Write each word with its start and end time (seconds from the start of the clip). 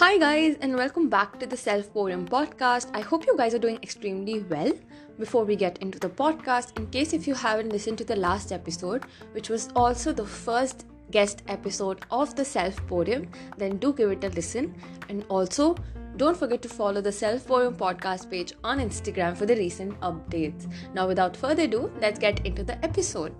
Hi, 0.00 0.16
guys, 0.16 0.56
and 0.60 0.76
welcome 0.76 1.08
back 1.08 1.40
to 1.40 1.46
the 1.46 1.56
Self 1.56 1.92
Podium 1.92 2.24
podcast. 2.28 2.88
I 2.94 3.00
hope 3.00 3.26
you 3.26 3.36
guys 3.36 3.52
are 3.52 3.58
doing 3.58 3.80
extremely 3.82 4.44
well. 4.44 4.72
Before 5.18 5.42
we 5.44 5.56
get 5.56 5.78
into 5.78 5.98
the 5.98 6.08
podcast, 6.08 6.78
in 6.78 6.86
case 6.86 7.12
if 7.12 7.26
you 7.26 7.34
haven't 7.34 7.70
listened 7.70 7.98
to 7.98 8.04
the 8.04 8.14
last 8.14 8.52
episode, 8.52 9.06
which 9.32 9.48
was 9.48 9.70
also 9.74 10.12
the 10.12 10.24
first 10.24 10.86
guest 11.10 11.42
episode 11.48 12.04
of 12.12 12.36
the 12.36 12.44
Self 12.44 12.76
Podium, 12.86 13.28
then 13.56 13.78
do 13.78 13.92
give 13.92 14.12
it 14.12 14.22
a 14.22 14.28
listen. 14.28 14.72
And 15.08 15.24
also, 15.28 15.74
don't 16.16 16.36
forget 16.36 16.62
to 16.62 16.68
follow 16.68 17.00
the 17.00 17.10
Self 17.10 17.48
Podium 17.48 17.74
podcast 17.74 18.30
page 18.30 18.52
on 18.62 18.78
Instagram 18.78 19.36
for 19.36 19.46
the 19.46 19.56
recent 19.56 19.98
updates. 19.98 20.72
Now, 20.94 21.08
without 21.08 21.36
further 21.36 21.64
ado, 21.64 21.90
let's 22.00 22.20
get 22.20 22.46
into 22.46 22.62
the 22.62 22.78
episode. 22.84 23.34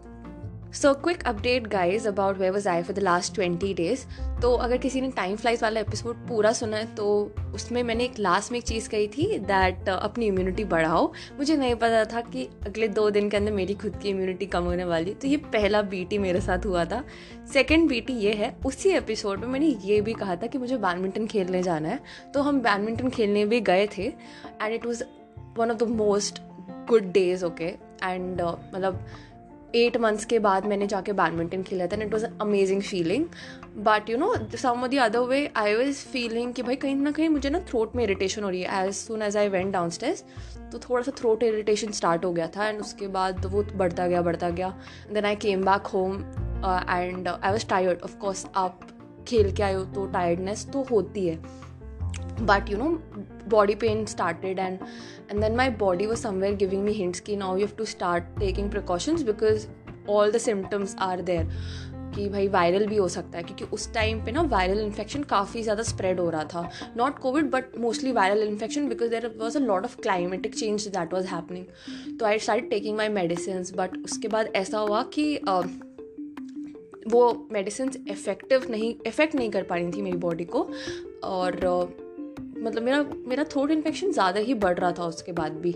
So 0.74 0.92
quick 0.94 1.22
update 1.22 1.66
guys 1.66 2.06
about 2.08 2.38
where 2.38 2.48
was 2.50 2.68
I 2.68 2.82
for 2.82 2.96
the 2.96 2.98
last 2.98 3.34
twenty 3.34 3.72
days 3.74 4.04
तो 4.42 4.52
अगर 4.54 4.78
किसी 4.78 5.00
ने 5.00 5.10
time 5.10 5.36
flies 5.36 5.62
वाला 5.62 5.80
episode 5.80 6.16
पूरा 6.28 6.52
सुना 6.52 6.76
है 6.76 6.94
तो 6.94 7.06
उसमें 7.54 7.82
मैंने 7.82 8.04
एक 8.04 8.18
लास्ट 8.18 8.52
में 8.52 8.58
एक 8.58 8.64
चीज़ 8.64 8.88
कही 8.88 9.06
थी 9.08 9.38
दैट 9.38 9.82
uh, 9.82 9.88
अपनी 9.88 10.26
इम्यूनिटी 10.26 10.64
बढ़ाओ। 10.64 11.06
मुझे 11.38 11.56
नहीं 11.56 11.74
पता 11.74 12.04
था 12.04 12.20
कि 12.20 12.48
अगले 12.66 12.88
दो 12.88 13.08
दिन 13.10 13.30
के 13.30 13.36
अंदर 13.36 13.52
मेरी 13.52 13.74
खुद 13.74 13.96
की 13.96 14.08
इम्यूनिटी 14.08 14.46
कम 14.46 14.64
होने 14.64 14.84
वाली 14.84 15.14
तो 15.14 15.28
ये 15.28 15.36
पहला 15.36 15.82
बीटी 15.82 16.18
मेरे 16.18 16.40
साथ 16.40 16.66
हुआ 16.66 16.84
था। 16.84 17.02
सेकेंड 17.52 17.88
बीटी 17.88 18.12
ये 18.12 18.32
है 18.32 18.54
उसी 18.66 18.90
एपिसोड 18.90 19.40
में 19.40 19.48
मैंने 19.48 19.66
ये 19.84 20.00
भी 20.00 20.14
कहा 20.14 20.36
था 20.36 20.46
कि 20.46 20.58
मुझे 20.58 20.76
बैडमिंटन 20.76 21.26
खेलने 21.26 21.62
जाना 21.62 21.88
है। 21.88 22.00
तो 22.34 22.42
हम 22.42 22.60
बैडमिंटन 22.60 23.08
खेलने 23.08 23.44
भी 23.44 23.60
गए 23.60 23.86
थे 23.98 24.04
and 24.04 24.74
it 24.74 24.86
was 24.86 25.02
one 25.58 25.70
of 25.70 25.78
the 25.78 25.88
most 25.96 26.42
good 26.88 27.12
days 27.12 27.44
okay 27.44 27.74
and 28.04 28.40
मतलब 28.42 29.06
एट 29.74 29.96
मंथ्स 29.96 30.24
के 30.24 30.38
बाद 30.38 30.66
मैंने 30.66 30.86
जाके 30.86 31.12
बैडमिंटन 31.12 31.62
खेला 31.62 31.86
था 31.86 31.96
and 31.96 32.02
it 32.02 32.12
was 32.12 32.24
amazing 32.40 32.82
feeling 32.82 33.24
but 33.84 34.10
you 34.10 34.16
know 34.18 34.34
some 34.56 34.86
the 34.86 34.98
other 35.00 35.26
way 35.28 35.46
I 35.56 35.74
was 35.74 36.04
feeling 36.08 36.52
कि 36.54 36.62
भाई 36.62 36.76
कहीं 36.76 36.96
ना 36.96 37.10
कहीं 37.10 37.28
मुझे 37.28 37.50
ना 37.50 37.60
थ्रोट 37.68 37.96
में 37.96 38.02
इरिटेशन 38.04 38.42
हो 38.42 38.50
रही 38.50 38.62
है. 38.62 38.86
As 38.86 38.94
soon 38.94 39.22
as 39.22 39.36
I 39.36 39.48
went 39.48 39.72
down 39.72 39.90
stage 39.90 40.24
तो 40.72 40.78
थोड़ा 40.78 41.02
सा 41.02 41.12
थ्रोट 41.18 41.42
इरिटेशन 41.42 41.92
स्टार्ट 41.92 42.24
हो 42.24 42.32
गया 42.32 42.46
था 42.56 42.68
एंड 42.68 42.80
उसके 42.80 43.08
बाद 43.08 43.46
वो 43.46 43.62
बढ़ता 43.74 44.06
गया 44.06 44.22
बढ़ता 44.22 44.50
गया. 44.50 44.74
Then 45.12 45.24
I 45.24 45.36
came 45.36 45.64
back 45.64 45.86
home 45.86 46.16
and 46.16 47.28
I 47.28 47.50
was 47.50 47.66
tired 47.68 48.02
of course 48.04 48.46
आप 48.56 48.80
खेल 49.28 49.54
के 49.56 49.62
आए 49.62 49.74
हो 49.74 49.84
तो 49.84 50.06
टायर्डनेस 50.12 50.66
तो 50.72 50.82
होती 50.90 51.26
है. 51.26 51.38
But 52.40 52.70
you 52.70 52.76
know 52.78 52.88
body 53.48 53.74
pain 53.74 54.04
started 54.06 54.58
and 54.58 54.78
and 55.30 55.40
then 55.40 55.56
my 55.56 55.70
body 55.70 56.06
was 56.06 56.18
somewhere 56.18 56.54
giving 56.54 56.82
me 56.84 56.92
hints 56.92 57.20
की 57.20 57.36
now 57.36 57.56
you 57.56 57.66
have 57.66 57.76
to 57.78 57.84
start 57.84 58.24
taking 58.38 58.70
precautions 58.70 59.22
because 59.22 59.66
all 60.10 60.32
the 60.32 60.38
symptoms 60.38 60.96
are 60.98 61.20
there 61.20 61.48
कि 62.14 62.28
भाई 62.28 62.48
वायरल 62.48 62.86
भी 62.86 62.96
हो 62.96 63.08
सकता 63.08 63.38
है 63.38 63.44
क्योंकि 63.44 63.64
उस 63.64 63.92
टाइम 63.94 64.24
पे 64.24 64.32
ना 64.32 64.42
वायरल 64.42 64.80
इन्फेक्शन 64.80 65.22
काफ़ी 65.22 65.62
ज़्यादा 65.62 65.82
स्प्रेड 65.82 66.20
हो 66.20 66.28
रहा 66.30 66.44
था। 66.44 66.70
Not 66.96 67.18
Covid 67.18 67.50
but 67.50 67.76
mostly 67.78 68.12
viral 68.12 68.42
infection 68.42 68.88
because 68.88 69.10
there 69.10 69.26
was 69.38 69.58
a 69.58 69.60
lot 69.60 69.84
of 69.84 69.96
climatic 70.00 70.54
change 70.54 70.86
that 70.88 71.14
was 71.14 71.26
happening 71.26 72.16
तो 72.18 72.26
I 72.26 72.38
start 72.38 72.70
taking 72.70 72.96
my 72.96 73.08
medicine 73.08 73.64
but 73.76 73.96
उसके 74.04 74.28
बाद 74.28 74.52
ऐसा 74.54 74.78
हुआ 74.78 75.02
कि 75.02 75.40
uh, 75.48 75.66
वो 77.08 77.48
मेडिसिन 77.52 77.90
इफ़ेक्टिव 78.08 78.66
नहीं 78.70 78.94
इफ़ेक्ट 79.06 79.34
नहीं 79.34 79.50
कर 79.50 79.62
पा 79.62 79.74
रही 79.74 79.90
थी 79.92 80.02
मेरी 80.02 80.16
बॉडी 80.18 80.44
को। 80.46 80.68
और 81.24 81.56
uh, 81.56 81.86
मतलब 82.58 82.82
मेरा 82.82 83.04
मेरा 83.26 83.44
थ्रोट 83.46 83.70
इन्फेक्शन 83.70 84.12
ज़्यादा 84.12 84.40
ही 84.40 84.54
बढ़ 84.56 84.78
रहा 84.78 84.92
था 84.92 85.04
उसके 85.06 85.32
बाद 85.32 85.52
भी। 85.60 85.72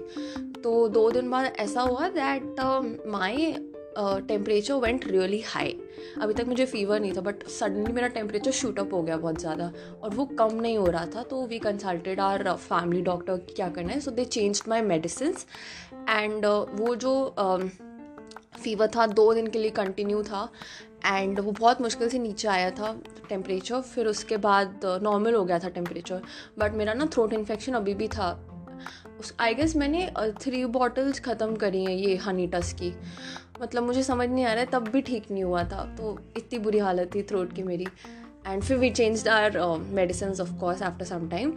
तो 0.63 0.89
दो 0.91 1.11
दिन 1.11 1.31
बाद 1.31 1.53
ऐसा 1.61 1.83
हुआ 1.83 2.09
that 2.11 2.61
my 3.09 3.55
temperature 3.97 4.75
went 4.75 5.07
really 5.07 5.41
high 5.47 5.75
अभी 6.23 6.35
तक 6.35 6.47
मुझे 6.49 6.67
फीवर 6.67 7.01
नहीं 7.01 7.13
था 7.13 7.21
बट 7.21 7.47
सडनली 7.51 7.93
मेरा 7.93 8.09
टेम्परेचर 8.11 8.51
शूट 8.53 8.79
अप 8.79 8.95
हो 8.95 9.03
गया 9.03 9.17
बहुत 9.17 9.41
ज़्यादा। 9.41 9.71
और 10.03 10.15
वो 10.15 10.25
कम 10.39 10.55
नहीं 10.57 10.77
हो 10.79 10.87
रहा 10.87 11.07
था 11.15 11.23
तो 11.23 11.45
we 11.47 11.59
consulted 11.61 12.21
our 12.21 12.53
family 12.53 13.03
doctor 13.03 13.37
क्या 13.55 13.69
करना 13.69 13.93
है। 13.93 14.01
So 14.01 14.11
they 14.11 14.25
change 14.27 14.63
my 14.69 14.83
medicine 14.83 15.35
and 16.09 16.47
वो 16.47 16.95
जो 16.97 17.13
फीवर 18.55 18.87
um, 18.87 18.97
था 18.97 19.07
दो 19.09 19.33
दिन 19.35 19.47
के 19.47 19.59
लिए 19.59 19.71
कंटिन्यू 19.73 20.23
था। 20.23 20.49
एंड 21.07 21.41
वो 21.41 21.53
बहुत 21.53 21.81
मुश्किल 21.83 22.09
से 22.09 22.19
नीचे 22.19 22.49
आया 22.49 22.71
था 22.71 22.95
टेम्परेचर 23.29 23.81
फिर 23.83 24.07
उसके 24.07 24.37
बाद 24.47 24.81
नॉर्मल 25.03 25.35
हो 25.35 25.45
गया 25.45 25.59
था 25.59 25.69
टेम्परेचर 25.71 26.23
बट 26.59 26.75
मेरा 26.75 26.95
ना 26.95 27.07
थ्रोट 27.13 27.33
इन्फेक्शन 27.33 27.73
अभी 27.75 27.95
भी 27.95 28.09
था. 28.09 28.31
उस 29.21 29.35
आई 29.41 29.55
गेस 29.55 29.77
मैंने 29.77 30.09
थ्री 30.41 30.65
बॉटल्स 30.77 31.21
ख़त्म 31.21 31.57
करी 31.57 31.85
हैं 31.85 31.97
ये 31.97 32.17
हनी 32.19 32.47
टस 32.55 32.73
की. 32.73 32.93
मतलब 33.63 33.83
मुझे 33.83 34.03
समझ 34.03 34.29
नहीं 34.29 34.45
आ 34.45 34.53
रहा 34.53 34.61
है, 34.61 34.67
तब 34.67 34.89
भी 34.89 35.01
ठीक 35.03 35.31
नहीं 35.31 35.45
हुआ 35.45 35.63
था. 35.65 35.85
तो 35.97 36.19
इतनी 36.37 36.59
बुरी 36.59 36.79
हालत 36.79 37.15
थी 37.15 37.23
थ्रोट 37.23 37.53
की 37.53 37.63
मेरी. 37.63 37.87
एंड 38.47 38.63
फिर 38.63 38.77
we 38.77 38.91
change 38.91 39.27
our 39.29 39.59
medicine 39.91 40.31
of 40.41 40.53
course 40.61 40.83
after 40.83 41.05
some 41.05 41.29
time 41.29 41.55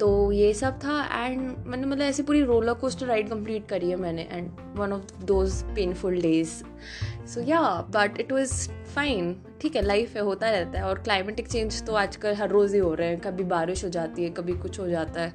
तो 0.00 0.10
ये 0.32 0.52
सब 0.54 0.78
था 0.80 1.24
एंड 1.24 1.40
मैंने 1.66 1.86
मतलब 1.86 2.02
ऐसी 2.02 2.22
पूरी 2.22 2.42
रोलर 2.42 2.74
कोस्टर 2.74 3.06
राइड 3.06 3.28
कंप्लीट 3.28 3.66
करी 3.68 3.90
है 3.90 3.96
मैंने. 3.96 4.22
And 4.32 4.50
one 4.76 4.92
of 4.92 5.24
those 5.24 5.62
painful 5.74 6.20
days 6.20 6.62
so 7.26 7.40
yeah 7.40 7.60
but 7.90 8.20
it 8.20 8.32
was 8.32 8.68
fine 8.68 9.42
ठीक 9.60 9.76
है 9.76 9.82
लाइफ 9.82 10.16
है 10.16 10.22
होता 10.22 10.50
रहता 10.50 10.78
है 10.78 10.84
और 10.84 10.98
क्लाइमेटिक 10.98 11.48
चेंज 11.48 11.82
तो 11.86 11.94
आजकल 11.94 12.34
हर 12.34 12.48
रोज़ 12.48 12.74
ही 12.74 12.80
हो 12.80 12.94
रहे 12.94 13.08
हैं। 13.08 13.20
कभी 13.20 13.44
बारिश 13.44 13.84
हो 13.84 13.88
जाती 13.88 14.24
है 14.24 14.30
कभी 14.30 14.52
कुछ 14.52 14.80
हो 14.80 14.88
जाता 14.88 15.20
है। 15.20 15.32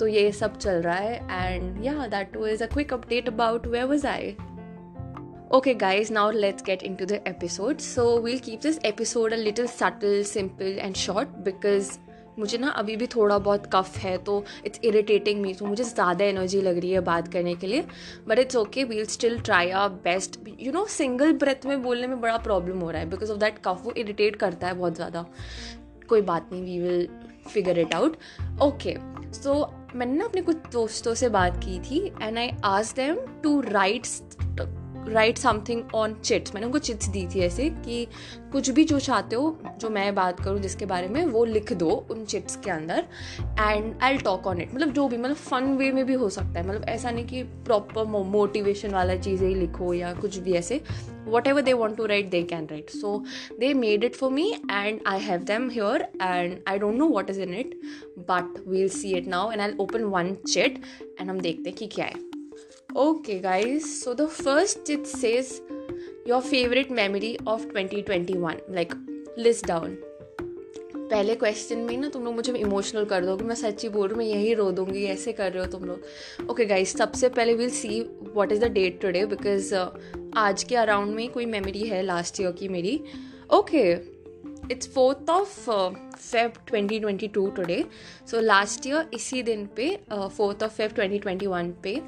तो 0.00 0.06
ये 0.06 0.32
सब 0.32 0.58
चल 0.58 0.82
रहा 0.82 0.96
है 0.96 1.46
and 1.46 1.84
yeah 1.84 2.06
that 2.06 2.36
was 2.36 2.64
a 2.64 2.66
quick 2.66 2.92
update 2.92 3.28
about 3.28 3.66
where 3.66 3.82
was 3.82 4.06
I 4.06 4.36
Okay, 5.54 5.72
guys, 5.74 6.10
now 6.10 6.24
let's 6.32 6.62
get 6.62 6.82
into 6.88 7.06
the 7.06 7.16
episode. 7.28 7.80
So, 7.80 8.02
we'll 8.24 8.42
keep 8.42 8.60
this 8.60 8.76
episode 8.90 9.32
a 9.32 9.38
little 9.38 9.66
subtle, 9.66 10.22
simple, 10.24 10.76
and 10.84 10.96
short 10.96 11.32
because 11.42 11.88
मुझे 12.40 12.58
ना 12.58 12.68
अभी 12.68 12.96
भी 12.96 13.06
थोड़ा 13.06 13.38
बहुत 13.38 13.70
cough 13.74 13.96
है 13.96 14.16
तो 14.18 14.44
it's 14.66 14.80
irritating 14.84 15.40
me 15.42 15.54
तो 15.54 15.66
मुझे 15.66 15.84
ज़्यादा 15.84 16.24
एनर्जी 16.24 16.62
लग 16.62 16.78
रही 16.78 16.90
है 16.90 17.00
बात 17.00 17.32
करने 17.32 17.54
के 17.54 17.66
लिए 17.66 17.84
but 18.28 18.38
it's 18.38 18.56
okay 18.56 18.84
we'll 18.84 19.04
still 19.06 19.38
try 19.40 19.70
our 19.70 19.88
best 19.88 20.40
you 20.60 20.72
know 20.72 20.84
single 20.86 21.32
breath 21.32 21.66
में 21.66 21.82
बोलने 21.82 22.06
में 22.06 22.20
बड़ा 22.20 22.36
प्रॉब्लम 22.38 22.80
हो 22.80 22.90
रहा 22.90 23.02
है 23.02 23.10
बिकॉज़ 23.10 23.32
ऑफ़ 23.32 23.38
दैट 23.38 23.58
कफ 23.58 23.82
वो 23.84 23.92
इरिटेट 23.96 24.36
करता 24.36 24.66
है 24.66 24.74
बहुत 24.74 24.94
ज़्यादा. 24.94 25.26
कोई 26.08 26.20
बात 26.20 26.48
नहीं 26.52 26.62
we 26.62 26.78
will 26.80 27.08
figure 27.48 27.78
it 27.78 27.94
out 27.94 28.16
okay 28.62 28.96
so 29.32 29.72
मैंने 29.94 30.18
ना 30.18 30.24
अपने 30.24 30.42
कुछ 30.42 30.56
दोस्तों 30.72 31.14
से 31.14 31.28
बात 31.28 31.56
की 31.56 31.78
थी 31.80 32.06
एंड 32.22 32.38
आई 32.38 32.50
आज 32.64 32.92
them 32.96 33.16
to 33.42 33.60
write 33.60 34.06
write 35.10 35.38
something 35.38 35.94
on 35.94 36.14
chits 36.14 36.54
मैंने 36.54 36.66
उनको 36.66 36.78
चिट्स 36.78 37.08
दी 37.08 37.26
थी 37.34 37.40
ऐसे 37.40 37.68
कि 37.84 38.06
कुछ 38.52 38.70
भी 38.70 38.84
जो 38.84 38.98
चाहते 38.98 39.36
हो, 39.36 39.58
जो 39.80 39.90
मैं 39.90 40.14
बात 40.14 40.40
करूँ 40.40 40.58
जिसके 40.60 40.86
बारे 40.86 41.08
में, 41.08 41.24
वो 41.26 41.44
लिख 41.44 41.72
दो 41.72 41.90
उन 42.10 42.24
चिट्स 42.24 42.56
के 42.56 42.70
अंदर 42.70 43.06
and 43.60 43.94
I 44.02 44.16
talk 44.18 44.46
on 44.46 44.60
it 44.60 44.74
मतलब 44.74 44.92
जो 44.92 45.06
भी 45.08 45.16
मतलब 45.16 45.36
फन 45.36 45.72
वे 45.76 45.90
में 45.92 46.04
भी 46.06 46.14
हो 46.14 46.28
सकता 46.28 46.60
है। 46.60 46.66
मतलब 46.68 46.84
ऐसा 46.88 47.10
नहीं 47.10 47.26
कि 47.26 47.42
प्रॉपर 47.42 48.04
मोटिवेशन 48.04 48.94
वाला 48.94 49.16
चीज़ें 49.16 49.46
ही 49.48 49.54
लिखो 49.54 49.92
या 49.94 50.12
कुछ 50.14 50.38
भी 50.38 50.52
ऐसे। 50.52 50.80
Whatever 51.46 51.62
they 51.62 51.72
want 51.72 51.96
to 51.96 52.06
write 52.06 52.30
they 52.30 52.42
can 52.42 52.66
write 52.70 52.90
so 52.90 53.16
they 53.58 53.72
made 53.74 54.04
it 54.04 54.16
for 54.16 54.30
me 54.30 54.50
and 54.70 55.00
I 55.06 55.20
have 55.20 55.42
them 55.44 55.68
here 55.70 56.06
and 56.22 56.58
I 56.68 56.78
don't 56.78 56.96
know 56.98 57.08
what 57.08 57.30
is 57.30 57.40
in 57.40 57.54
it 57.54 57.80
but 58.30 58.58
we'll 58.68 58.88
see 58.88 59.14
it 59.16 59.28
now 59.28 59.52
and 59.52 59.60
I 59.60 59.72
open 59.80 60.04
one 60.16 60.34
chit 60.48 60.82
and 61.20 61.28
हम 61.30 61.40
देखते 61.40 61.70
हैं 61.70 61.78
कि 61.78 61.86
क्या 61.86 62.06
है। 62.06 62.29
Okay, 62.96 63.38
guys, 63.38 64.02
so 64.02 64.14
the 64.14 64.26
first 64.26 64.90
it 64.90 65.06
says 65.06 65.62
your 66.26 66.42
favorite 66.42 66.90
memory 66.90 67.38
of 67.46 67.62
2021, 67.68 68.60
like 68.68 68.94
list 69.36 69.66
down. 69.66 69.96
पहले 70.96 71.34
question 71.34 71.78
में 71.78 71.96
ना 71.98 72.08
तुम 72.08 72.24
लोग 72.24 72.34
मुझे 72.34 72.52
इमोशनल 72.52 73.04
कर 73.04 73.24
दो 73.24 73.36
कि 73.36 73.44
मैं 73.44 73.54
सच्ची 73.54 73.88
बोल 73.88 74.08
रही 74.08 74.14
हूँ 74.14 74.18
मैं 74.18 74.26
यही 74.26 74.54
रो 74.54 74.70
दूँगी। 74.72 75.04
ऐसे 75.04 75.32
कर 75.32 75.52
रहे 75.52 75.64
हो 75.64 75.70
तुम 75.70 75.84
लोग। 75.84 76.50
ओके 76.50 76.64
गाइस 76.64 76.96
सबसे 76.98 77.28
पहले 77.28 77.54
will 77.54 77.70
see 77.70 78.00
what 78.22 78.52
is 78.52 78.60
the 78.60 78.70
date 78.72 79.00
today 79.00 79.24
because 79.26 79.74
आज 80.36 80.62
के 80.62 80.76
अराउंड 80.76 81.14
में 81.14 81.28
कोई 81.32 81.46
मेमोरी 81.46 81.82
है 81.82 82.02
लास्ट 82.02 82.40
ईयर 82.40 82.52
की 82.52 82.68
मेरी। 82.68 83.00
Okay 83.52 83.96
okay, 83.96 84.19
it's 84.70 84.88
fourth 84.94 85.30
of 85.30 85.70
Feb 86.16 86.52
2022 86.70 87.54
today 87.56 87.84
so 88.30 88.40
last 88.40 88.86
year 88.86 89.10
इसी 89.14 89.42
दिन 89.42 89.66
पे 89.76 89.88
फोर्थ 90.10 90.62
ऑफ़ 90.62 90.72
फेब 90.72 90.90
2021 90.94 91.72
पे, 91.82 92.00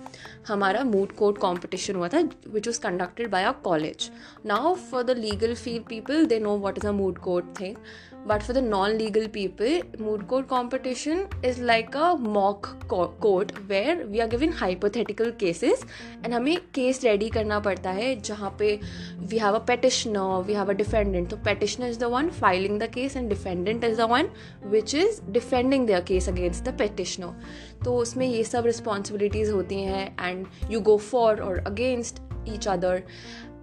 हमारा 0.48 0.84
मूड 0.84 1.12
कोड 1.12 1.38
कॉम्पिटिशन 1.38 1.96
हुआ 1.96 2.08
था 2.08 2.20
which 2.46 2.66
was 2.68 2.80
conducted 2.80 3.30
by 3.30 3.44
a 3.44 3.52
college 3.64 4.10
now 4.46 4.74
for 4.90 5.02
the 5.02 5.16
legal 5.18 5.54
field 5.54 5.84
people 5.88 6.26
they 6.26 6.38
know 6.40 6.56
what 6.58 6.78
is 6.78 6.86
a 6.86 6.92
moot 6.92 7.18
court 7.18 7.54
thing 7.60 7.76
but 8.26 8.42
for 8.42 8.56
the 8.56 8.58
non 8.64 8.90
legal 8.90 9.26
people 9.26 9.82
moot 10.00 10.26
court 10.26 10.46
competition 10.48 11.26
is 11.44 11.62
like 11.62 11.96
a 11.96 12.12
mock 12.20 12.66
court 12.90 13.52
where 13.68 14.04
we 14.04 14.18
are 14.18 14.28
given 14.28 14.52
hypothetical 14.52 15.30
cases 15.40 15.84
and 16.24 16.34
हमें 16.34 16.56
case 16.74 17.02
ready 17.04 17.28
करना 17.30 17.58
पड़ता 17.60 17.90
है 17.90 18.14
जहाँ 18.20 18.54
पे 18.58 18.78
we 19.20 19.38
have 19.38 19.54
a 19.54 19.64
petitioner 19.66 20.42
we 20.46 20.54
have 20.54 20.70
a 20.70 20.74
defendant 20.74 21.28
तो 21.30 21.36
petitioner 21.44 21.88
is 21.88 21.98
the 21.98 22.12
one 22.12 22.30
filing 22.40 22.78
the 22.80 22.90
case 22.94 23.16
and 23.16 23.28
defendant 23.28 23.84
is 23.84 23.96
the 23.98 24.08
one 24.10 24.28
which 24.66 24.94
is 24.94 25.20
defending 25.30 25.86
their 25.86 26.00
case 26.04 26.28
against 26.28 26.64
the 26.64 26.76
petitioner 26.78 27.80
तो 27.84 27.96
उसमें 27.96 28.26
ये 28.26 28.44
सब 28.44 28.66
रिस्पॉन्सिबिलिटीज 28.66 29.50
होती 29.50 29.82
हैं 29.82 30.06
एंड 30.20 30.46
यू 30.70 30.80
गो 30.80 30.96
फॉर 31.10 31.40
और 31.40 31.58
against 31.66 32.22
each 32.48 32.68
other 32.68 33.02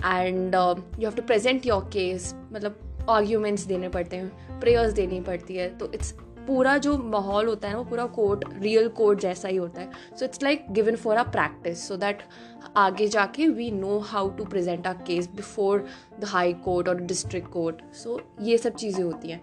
and 0.05 0.55
you 0.55 1.07
have 1.07 1.15
to 1.15 1.21
present 1.23 1.65
your 1.65 1.89
case 1.93 2.33
मतलब 2.53 2.88
arguments 3.09 3.63
देने 3.65 3.89
पड़ते 3.89 4.15
हैं 4.15 4.59
प्रेयर्स 4.59 4.93
देनी 4.93 5.21
पड़ती 5.21 5.55
है 5.55 5.69
तो 5.77 5.91
इट्स 5.93 6.15
पूरा 6.47 6.77
जो 6.77 6.97
माहौल 6.97 7.47
होता 7.47 7.67
है 7.67 7.73
ना, 7.73 7.79
वो 7.79 7.85
पूरा 7.85 8.05
कोर्ट 8.05 8.43
रियल 8.61 8.87
कोर्ट 8.89 9.19
जैसा 9.19 9.47
ही 9.47 9.55
होता 9.55 9.81
है। 9.81 10.15
So 10.19 10.25
it's 10.25 10.41
like 10.43 10.65
given 10.73 10.95
for 10.95 11.17
a 11.17 11.23
practice 11.23 11.87
so 11.87 11.95
that 11.97 12.21
आगे 12.77 13.07
जाके 13.07 13.47
we 13.47 13.69
know 13.71 13.97
how 14.07 14.29
to 14.29 14.45
present 14.45 14.87
a 14.87 14.93
case 15.07 15.29
before 15.35 15.85
the 16.19 16.25
high 16.25 16.53
court 16.65 16.87
और 16.89 17.01
डिस्ट्रिक्ट 17.01 17.49
कोर्ट 17.51 17.81
सो 17.95 18.19
ये 18.41 18.57
सब 18.57 18.75
चीज़ें 18.75 19.03
होती 19.03 19.29
हैं। 19.29 19.41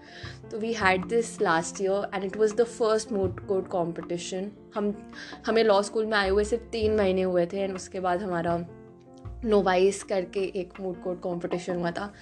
तो 0.51 0.59
we 0.59 0.73
had 0.73 1.05
this 1.09 1.41
last 1.43 1.81
year 1.83 2.11
and 2.15 2.25
it 2.25 2.37
was 2.37 2.55
the 2.55 2.65
first 2.69 3.13
moot 3.13 3.47
court 3.49 3.69
competition 3.69 4.51
हम, 4.75 4.95
हमें 5.47 5.63
लॉ 5.65 5.81
स्कूल 5.83 6.07
में 6.07 6.17
आए 6.19 6.29
हुए 6.29 6.45
सिर्फ़ 6.45 6.65
तीन 6.73 6.97
महीने 6.97 7.23
हुए 7.23 7.47
थे 7.47 7.61
एंड 7.61 7.75
उसके 7.75 8.01
बाद 8.01 8.23
हमारा 8.23 8.65
नोवाइस 9.45 10.03
करके 10.03 10.41
एक 10.61 10.73
मूड 10.81 11.03
कोर्ट 11.03 11.21
कॉम्पिटिशन 11.21 11.77
हुआ 11.77 11.91
था। 11.91 12.13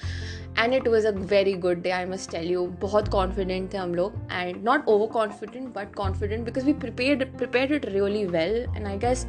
And 0.65 0.75
it 0.75 0.89
was 0.89 1.07
a 1.07 1.11
very 1.33 1.53
good 1.67 1.83
day 1.83 1.91
I 1.91 2.05
must 2.07 2.31
tell 2.31 2.51
you 2.51 2.67
बहुत 2.83 3.09
कॉन्फिडेंट 3.09 3.73
थे 3.73 3.79
हम 3.79 3.95
लोग. 3.95 4.15
And 4.33 4.65
not 4.65 4.89
over 4.89 5.13
confident 5.13 5.69
but 5.75 5.95
confident 5.97 6.45
because 6.45 6.67
we 6.67 6.73
prepare 6.87 7.25
prepare 7.37 7.75
it 7.75 7.87
really 7.87 8.25
well 8.27 8.65
and 8.77 8.87
I 8.87 8.97
guess 8.99 9.27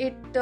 it 0.00 0.38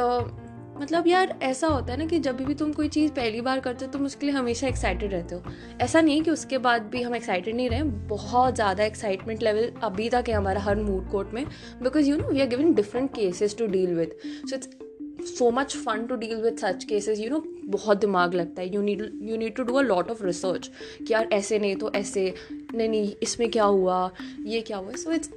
मतलब 0.80 1.06
यार, 1.06 1.34
ऐसा 1.42 1.66
होता 1.66 1.92
है 1.92 1.98
ना 1.98 2.04
कि 2.06 2.18
जब 2.18 2.36
भी 2.44 2.54
तुम 2.54 2.72
कोई 2.72 2.88
चीज़ 2.88 3.10
पहली 3.12 3.40
बार 3.40 3.60
करते 3.60 3.84
हो, 3.84 3.90
तुम 3.92 4.04
उसके 4.06 4.26
लिए 4.26 4.34
हमेशा 4.34 4.66
एक्साइटेड 4.66 5.12
रहते 5.12 5.34
हो. 5.34 5.42
ऐसा 5.80 6.00
नहीं 6.00 6.22
कि 6.22 6.30
उसके 6.30 6.58
बाद 6.58 6.82
भी 6.92 7.02
हम 7.02 7.14
एक्साइटेड 7.14 7.56
नहीं 7.56 7.68
रहे. 7.70 7.82
बहुत 7.82 8.54
ज़्यादा 8.54 8.84
एक्साइटमेंट 8.84 9.42
लेवल 9.42 9.70
अभी 9.84 10.08
तक 10.10 10.28
है 10.28 10.34
हमारा 10.34 10.60
हर 10.60 10.76
मूड 10.76 11.10
कोर्ट 11.10 11.34
में. 11.34 11.44
Because 11.82 12.08
you 12.08 12.16
know 12.16 12.28
we 12.28 12.40
are 12.40 12.46
given 12.48 12.72
different 12.74 13.10
cases 13.14 13.56
to 13.58 13.66
deal 13.66 13.94
with 13.94 14.16
so 14.24 14.56
it's 14.56 15.38
so 15.38 15.50
much 15.50 15.76
fun 15.76 16.06
to 16.06 16.16
deal 16.16 16.40
with 16.42 16.56
such 16.58 16.84
cases 16.84 17.20
you 17.20 17.30
know 17.30 17.44
बहुत 17.70 17.98
दिमाग 17.98 18.34
लगता 18.34 18.62
है। 18.62 18.74
You 18.74 18.82
need 18.82 19.00
you 19.22 19.36
need 19.36 19.54
to 19.54 19.62
do 19.62 19.74
a 19.74 19.82
lot 19.82 20.10
of 20.10 20.24
research 20.24 20.70
कि 21.06 21.12
यार 21.12 21.28
ऐसे 21.32 21.58
नहीं 21.58 21.76
तो 21.76 21.92
ऐसे, 21.92 22.34
नहीं 22.74 22.88
नहीं, 22.88 23.14
इसमें 23.22 23.50
क्या 23.50 23.64
हुआ? 23.64 24.10
ये 24.46 24.60
क्या 24.60 24.76
हुआ? 24.76 24.92
So 24.92 25.12
it's 25.12 25.30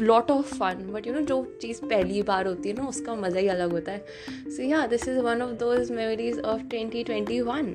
lot 0.00 0.30
of 0.30 0.54
fun 0.54 0.90
but 0.92 1.06
you 1.06 1.14
know 1.14 1.20
जो 1.20 1.58
चीज़ 1.62 1.80
पहली 1.84 2.22
बार 2.22 2.46
होती 2.46 2.68
है 2.68 2.76
ना, 2.76 2.86
उसका 2.86 3.14
मज़ा 3.14 3.40
ही 3.40 3.48
अलग 3.48 3.72
होता 3.72 3.92
है। 3.92 4.04
So 4.30 4.62
yeah 4.62 4.86
this 4.86 5.08
is 5.08 5.18
one 5.18 5.42
of 5.42 5.52
those 5.52 5.90
memories 5.90 6.40
of 6.40 6.62
twenty 6.62 7.04
twenty 7.04 7.40
one 7.40 7.74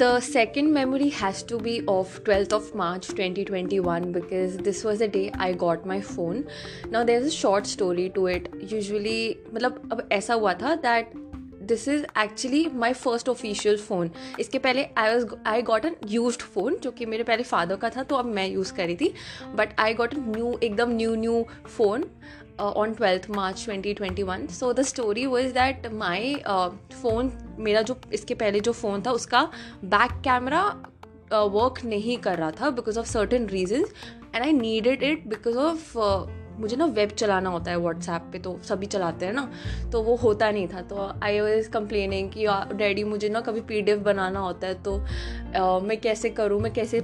the 0.00 0.18
second 0.20 0.72
memory 0.72 1.10
has 1.10 1.42
to 1.42 1.56
be 1.64 1.72
of 1.86 2.12
12th 2.24 2.52
of 2.58 2.74
march 2.74 3.08
2021 3.08 4.12
because 4.12 4.56
this 4.68 4.82
was 4.82 5.02
the 5.04 5.08
day 5.08 5.30
i 5.38 5.52
got 5.52 5.84
my 5.84 6.00
phone. 6.00 6.38
Now, 6.90 7.02
there's 7.04 7.26
a 7.26 7.30
short 7.30 7.66
story 7.66 8.08
to 8.14 8.26
it. 8.34 8.48
Usually 8.70 9.34
मतलब 9.54 9.88
अब 9.92 10.08
ऐसा 10.12 10.34
हुआ 10.34 10.54
था 10.62 10.80
that 10.82 11.12
this 11.70 11.88
is 11.88 12.04
actually 12.18 12.66
my 12.74 12.92
first 12.92 13.28
official 13.28 13.76
phone 13.78 14.10
इसके 14.40 14.58
पहले 14.58 14.86
I 14.98 15.14
was 15.14 15.26
I 15.46 15.62
got 15.62 15.84
an 15.84 15.96
used 16.08 16.38
phone 16.44 16.76
जो 16.82 16.90
कि 16.90 17.06
मेरे 17.06 17.24
पहले 17.24 17.42
फादर 17.44 17.76
का 17.76 17.90
था 17.96 18.02
तो 18.02 18.16
अब 18.16 18.24
मैं 18.36 18.46
यूज़ 18.48 18.72
करी 18.74 18.96
थी. 18.96 19.12
But 19.56 19.80
I 19.80 19.94
got 19.94 20.14
a 20.14 20.18
new 20.20 20.58
एकदम 20.62 20.90
new 20.96 21.14
new 21.16 21.44
phone 21.66 22.04
on 22.60 22.92
twelfth 22.94 23.28
March 23.30 23.64
twenty 23.64 23.92
twenty 23.94 24.22
one 24.22 24.46
so 24.54 24.72
the 24.72 24.82
story 24.84 25.26
was 25.26 25.52
that 25.54 25.86
my 25.94 26.34
phone 26.46 27.32
मेरा 27.58 27.82
जो, 27.82 27.96
इसके 28.12 28.34
पहले 28.34 28.60
जो 28.60 28.72
फ़ोन 28.72 29.02
था, 29.02 29.12
उसका 29.12 29.42
बैक 29.84 30.20
कैमरा 30.24 30.64
वर्क 31.32 31.84
नहीं 31.84 32.16
कर 32.18 32.38
रहा 32.38 32.50
था 32.50 32.70
because 32.70 32.98
of 32.98 33.06
certain 33.06 33.46
reason 33.48 33.84
and 34.34 34.42
I 34.42 34.52
needed 34.52 35.02
it 35.02 35.26
because 35.28 35.56
of 35.58 35.96
मुझे 36.60 36.76
ना 36.76 36.84
वेब 36.84 37.10
चलाना 37.10 37.50
होता 37.50 37.70
है 37.70 37.78
व्हाट्सएप 37.78 38.28
पे 38.32 38.38
तो 38.38 38.58
सभी 38.64 38.86
चलाते 38.86 39.26
हैं 39.26 39.32
ना 39.32 39.48
तो 39.92 40.02
वो 40.02 40.16
होता 40.16 40.50
नहीं 40.50 40.68
था। 40.68 40.82
तो 40.82 41.10
आई 41.22 41.40
वॉज़ 41.40 41.70
कंप्लेनिंग 41.70 42.30
कि 42.30 42.46
डैडी 42.76 43.04
मुझे 43.04 43.28
ना 43.28 43.40
कभी 43.40 43.60
पीडीएफ 43.60 43.98
बनाना 44.00 44.40
होता 44.40 44.66
है 44.66 44.82
तो 44.82 44.98
uh, 44.98 45.82
मैं 45.82 46.00
कैसे 46.00 46.30
करूँ 46.30 46.60
मैं 46.60 46.72
कैसे 46.72 47.00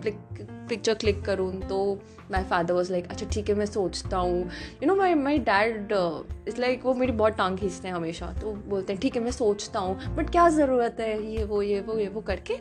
पिक्चर 0.68 0.94
क्लिक 0.94 1.24
करूँ? 1.24 1.52
तो 1.60 1.76
माई 2.30 2.44
फादर 2.44 2.74
वॉज़ 2.74 2.90
लाइक 2.92 3.06
अच्छा 3.10 3.26
ठीक 3.32 3.48
है 3.48 3.54
मैं 3.54 3.66
सोचता 3.66 4.16
हूँ। 4.16 4.40
You 4.82 4.86
know 4.86 4.94
my 4.96 5.14
my 5.14 5.38
dad 5.40 5.92
it's 6.48 6.58
like 6.58 6.84
वो 6.84 6.94
मेरी 6.94 7.12
बहुत 7.12 7.36
टांग 7.36 7.58
खींचते 7.58 7.88
हैं 7.88 7.94
हमेशा 7.94 8.32
तो 8.40 8.52
बोलते 8.68 8.92
हैं 8.92 9.00
ठीक 9.02 9.16
है 9.16 9.22
मैं 9.22 9.30
सोचता 9.30 9.80
हूँ 9.80 10.14
बट 10.16 10.30
क्या 10.30 10.48
ज़रूरत 10.48 10.96
है 11.00 11.32
ये 11.32 11.44
वो 11.44 11.62
ये 11.62 11.80
वो 11.80 11.98
ये 11.98 12.08
वो 12.08 12.20
करके? 12.20 12.54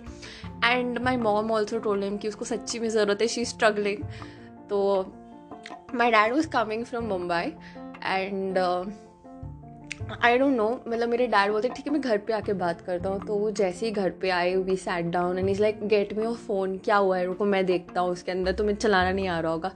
And 0.66 1.00
my 1.00 1.18
mom 1.18 1.52
also 1.52 1.80
told 1.80 2.04
him 2.04 2.18
कि 2.18 2.28
उसको 2.28 2.46
सच्ची 2.46 2.80
में 2.80 2.90
ज़रूरत 2.90 3.22
है 3.22 3.28
शी 3.28 3.46
स्ट्रगलिंग 3.46 4.04
तो 4.70 4.80
my 5.94 6.12
dad 6.12 6.34
was 6.34 6.48
coming 6.50 6.86
from 6.86 7.06
Mumbai 7.06 7.52
and 8.06 8.58
I 10.24 10.38
don't 10.38 10.56
know 10.56 10.70
मतलब 10.88 11.10
मेरे 11.10 11.28
डैड 11.28 11.52
बोलते 11.52 11.70
ठीक 11.70 11.86
है 11.88 11.94
मैं 11.94 12.02
घर 12.02 12.18
पे 12.18 12.34
आके 12.34 12.54
बात 12.54 12.82
करता 12.82 13.10
हूँ। 13.10 13.20
तो 13.28 13.36
वो 13.36 13.52
जैसे 13.52 13.86
ही 13.86 13.92
घर 13.92 14.10
पे 14.22 14.30
आए 14.30 14.56
we 14.56 14.76
sat 14.78 15.06
down 15.12 15.40
and 15.40 15.50
is 15.50 15.62
like 15.62 15.80
get 15.88 16.14
me 16.18 16.26
of 16.26 16.46
phone 16.48 16.78
क्या 16.86 16.96
हुआ 16.98 17.18
है? 17.18 17.26
रुको 17.26 17.46
मैं 17.46 17.66
देखता 17.66 18.02
हूँ 18.02 18.12
उसके 18.12 18.32
अंदर 18.32 18.52
तुम्हें 18.52 18.76
चलाना 18.76 19.12
नहीं 19.12 19.28
आ 19.28 19.40
रहा 19.40 19.52
होगा। 19.52 19.72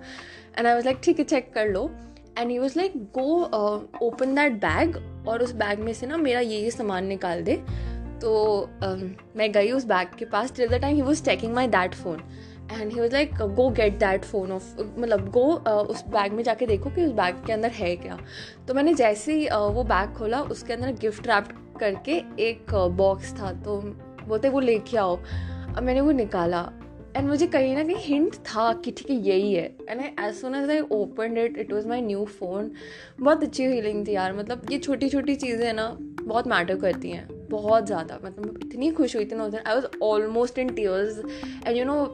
एंड 0.57 0.67
आई 0.67 0.73
वॉज़ 0.73 0.85
लाइक 0.85 0.99
ठीक 1.03 1.19
है 1.19 1.25
चेक 1.25 1.53
कर 1.53 1.67
लो। 1.67 1.89
And 2.37 2.51
he 2.51 2.57
was 2.59 2.77
like 2.77 2.97
go 3.17 3.41
open 4.01 4.35
that 4.35 4.53
bag 4.61 4.97
और 5.27 5.43
उस 5.43 5.53
बैग 5.55 5.79
में 5.79 5.93
से 5.93 6.07
ना 6.07 6.17
मेरा 6.17 6.39
ये 6.39 6.59
ये 6.59 6.71
सामान 6.71 7.05
निकाल 7.05 7.43
दे। 7.43 7.55
तो 8.21 8.69
uh, 8.83 9.37
मैं 9.37 9.51
गई 9.51 9.71
उस 9.71 9.85
बैग 9.85 10.15
के 10.19 10.25
पास 10.25 10.51
till 10.55 10.69
the 10.69 10.81
time 10.81 10.95
he 10.95 11.01
was 11.01 11.23
taking 11.25 11.53
my 11.53 11.67
that 11.67 11.93
phone 11.95 12.21
and 12.71 12.91
he 12.91 12.99
was 12.99 13.13
like 13.13 13.35
go 13.55 13.69
get 13.69 13.97
that 13.99 14.25
phone 14.25 14.51
off 14.51 14.73
मतलब 14.79 15.29
गो 15.31 15.45
uh, 15.57 15.69
उस 15.69 16.03
बैग 16.07 16.33
में 16.33 16.43
जाके 16.43 16.65
देखो 16.65 16.89
कि 16.89 17.05
उस 17.05 17.11
बैग 17.11 17.45
के 17.45 17.53
अंदर 17.53 17.69
है 17.71 17.95
क्या. 17.95 18.17
तो 18.67 18.73
मैंने 18.73 18.93
जैसे 18.93 19.33
ही 19.33 19.47
uh, 19.47 19.71
वो 19.73 19.83
बैग 19.83 20.13
खोला 20.17 20.41
उसके 20.55 20.73
अंदर 20.73 20.91
गिफ्ट 21.01 21.27
रैप 21.27 21.47
करके 21.79 22.21
एक 22.43 22.73
बॉक्स 22.97 23.31
uh, 23.31 23.39
था 23.39 23.51
तो 23.63 23.79
बोलते 24.27 24.49
वो 24.49 24.59
लेके 24.59 24.97
आओ. 24.97 25.15
अब 25.15 25.83
मैंने 25.83 26.01
वो 26.01 26.11
निकाला। 26.11 26.69
एंड 27.15 27.27
मुझे 27.27 27.45
कहीं 27.47 27.75
ना 27.75 27.83
कहीं 27.83 27.95
हिंट 27.97 28.35
था 28.45 28.71
कि 28.73 28.91
ठीक 28.91 29.09
है 29.09 29.15
यही 29.17 29.53
है। 29.53 29.63
And 29.89 30.01
I 30.01 30.27
as 30.27 30.35
soon 30.35 30.55
as 30.55 30.69
I 30.69 30.79
open 30.91 31.37
it 31.37 31.57
it 31.57 31.73
was 31.73 31.87
my 31.87 32.01
new 32.01 32.25
phone 32.39 32.71
बहुत 33.19 33.43
अच्छी 33.43 33.67
फीलिंग 33.67 34.05
थी 34.07 34.13
यार। 34.15 34.33
मतलब 34.33 34.71
ये 34.71 34.77
छोटी 34.77 35.09
छोटी 35.09 35.35
चीज़ें 35.35 35.71
ना 35.73 35.87
बहुत 36.21 36.47
मैटर 36.47 36.75
करती 36.79 37.11
हैं। 37.11 37.27
बहुत 37.49 37.85
ज़्यादा। 37.85 38.19
मतलब 38.23 38.59
इतनी 38.63 38.91
खुश 38.91 39.15
हुई 39.15 39.25
थी 39.25 39.35
ना 39.35 39.43
उस 39.43 39.51
दिन। 39.51 39.61
I 39.67 39.75
was 39.75 39.85
almost 40.03 40.59
in 40.59 40.73
tears 40.73 41.19
and 41.67 41.77
you 41.77 41.85
know 41.85 42.05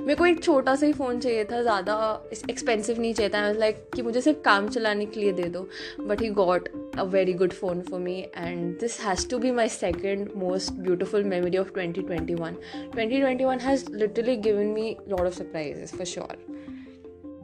मेरे 0.00 0.14
को 0.14 0.26
एक 0.26 0.42
छोटा 0.44 0.74
सा 0.74 0.86
ही 0.86 0.92
फ़ोन 0.92 1.20
चाहिए 1.20 1.44
था, 1.44 1.62
ज़्यादा 1.62 2.24
एक्सपेंसिव 2.50 3.00
नहीं 3.00 3.14
चाहिए 3.14 3.32
था। 3.34 3.52
लाइक 3.52 3.84
कि 3.94 4.02
मुझे 4.02 4.20
सिर्फ़ 4.20 4.38
काम 4.38 4.68
चलाने 4.68 5.06
के 5.06 5.20
लिए 5.20 5.32
दे 5.32 5.48
दो। 5.48 5.68
But 6.00 6.22
he 6.22 6.28
got 6.28 6.68
a 6.98 7.02
very 7.02 7.32
good 7.32 7.52
phone 7.52 7.80
for 7.80 8.00
me 8.00 8.18
and 8.36 8.78
this 8.80 9.00
has 9.00 9.28
to 9.28 9.38
be 9.38 9.50
my 9.50 9.68
second 9.68 10.30
most 10.36 10.72
beautiful 10.72 11.24
memory 11.24 11.58
of 11.58 11.72
twenty 11.72 12.02
twenty 12.02 12.34
one 12.34 12.56
twenty 12.92 13.20
twenty 13.20 13.44
one 13.44 13.58
has 13.58 13.90
literally 13.92 14.36
given 14.48 14.66
me 14.66 14.96
lot 15.08 15.20
of 15.20 15.34
surprises 15.34 15.94
for 15.96 16.06
sure 16.06 16.54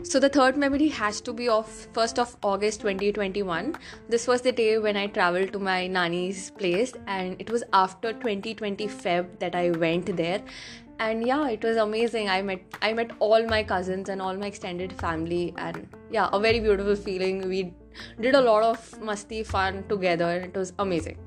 So 0.02 0.18
the 0.18 0.30
third 0.30 0.56
memory 0.56 0.88
has 0.88 1.20
to 1.20 1.32
be 1.32 1.46
of 1.50 1.66
1st 1.94 2.18
of 2.18 2.34
August 2.42 2.80
2021. 2.80 3.74
This 4.08 4.26
was 4.26 4.40
the 4.40 4.50
day 4.50 4.78
when 4.78 4.96
I 4.96 5.06
traveled 5.08 5.52
to 5.52 5.58
my 5.58 5.86
nanny's 5.86 6.50
place 6.52 6.94
and 7.06 7.36
it 7.38 7.50
was 7.50 7.62
after 7.74 8.12
2020 8.14 8.88
Feb 8.88 9.38
that 9.40 9.54
I 9.54 9.70
went 9.72 10.16
there. 10.16 10.40
and 10.99 11.27
yeah 11.27 11.49
it 11.49 11.63
was 11.63 11.77
amazing 11.77 12.29
i 12.29 12.41
met 12.41 12.77
i 12.81 12.93
met 12.93 13.11
all 13.19 13.45
my 13.47 13.61
cousins 13.63 14.09
and 14.09 14.21
all 14.21 14.35
my 14.35 14.47
extended 14.47 14.93
family 14.93 15.53
and 15.57 15.87
yeah 16.11 16.29
a 16.31 16.39
very 16.39 16.59
beautiful 16.59 16.95
feeling 16.95 17.47
we 17.49 17.73
did 18.21 18.35
a 18.35 18.41
lot 18.41 18.63
of 18.63 19.01
musty 19.01 19.43
fun 19.43 19.83
together 19.89 20.25
and 20.25 20.45
it 20.45 20.55
was 20.55 20.73
amazing 20.79 21.17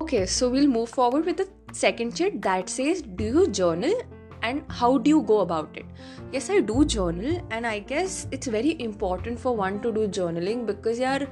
okay 0.00 0.24
so 0.26 0.48
we'll 0.48 0.66
move 0.66 0.88
forward 0.88 1.24
with 1.24 1.36
the 1.36 1.48
second 1.72 2.16
chit 2.16 2.40
that 2.40 2.68
says 2.68 3.02
do 3.02 3.24
you 3.24 3.46
journal 3.48 3.94
and 4.42 4.62
how 4.68 4.98
do 4.98 5.10
you 5.10 5.22
go 5.22 5.40
about 5.40 5.76
it 5.76 5.86
yes 6.32 6.48
i 6.50 6.60
do 6.60 6.84
journal 6.84 7.46
and 7.50 7.66
i 7.66 7.78
guess 7.78 8.26
it's 8.30 8.46
very 8.46 8.76
important 8.86 9.38
for 9.38 9.56
one 9.56 9.80
to 9.80 9.92
do 9.92 10.06
journaling 10.08 10.66
because 10.66 11.00
यार 11.00 11.26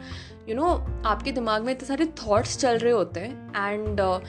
you 0.48 0.54
know 0.54 0.70
आपके 1.06 1.32
दिमाग 1.32 1.64
में 1.64 1.72
इतने 1.72 1.86
सारे 1.88 2.06
thoughts 2.20 2.56
चल 2.58 2.78
रहे 2.78 2.92
होते 2.92 3.20
हैं 3.20 3.34
and 3.64 4.00
uh, 4.00 4.20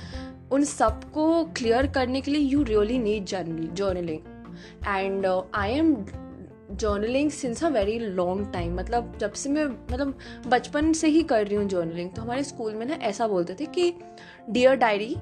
उन 0.52 0.64
सबको 0.64 1.44
क्लियर 1.44 1.86
करने 1.86 2.20
के 2.20 2.30
लिए 2.30 2.40
you 2.40 2.62
really 2.62 2.98
need 2.98 3.24
journaling 3.24 4.20
and 4.86 5.26
I 5.54 5.72
am 5.72 6.06
journaling 6.72 7.30
since 7.30 7.64
a 7.64 7.68
very 7.68 7.98
long 7.98 8.52
time 8.52 8.76
मतलब 8.76 9.18
जब 9.20 9.32
से 9.32 9.50
मैं 9.50 9.64
मतलब 9.64 10.18
बचपन 10.46 10.92
से 10.92 11.08
ही 11.08 11.22
कर 11.22 11.46
रही 11.46 11.56
हूँ 11.56 11.68
जर्नलिंग 11.68 12.10
तो 12.10 12.22
हमारे 12.22 12.44
स्कूल 12.44 12.74
में 12.74 12.86
ना 12.86 12.94
ऐसा 12.94 13.28
बोलते 13.28 13.54
थे 13.60 13.66
कि 13.66 13.94
डियर 14.50 14.74
डायरी 14.74 15.16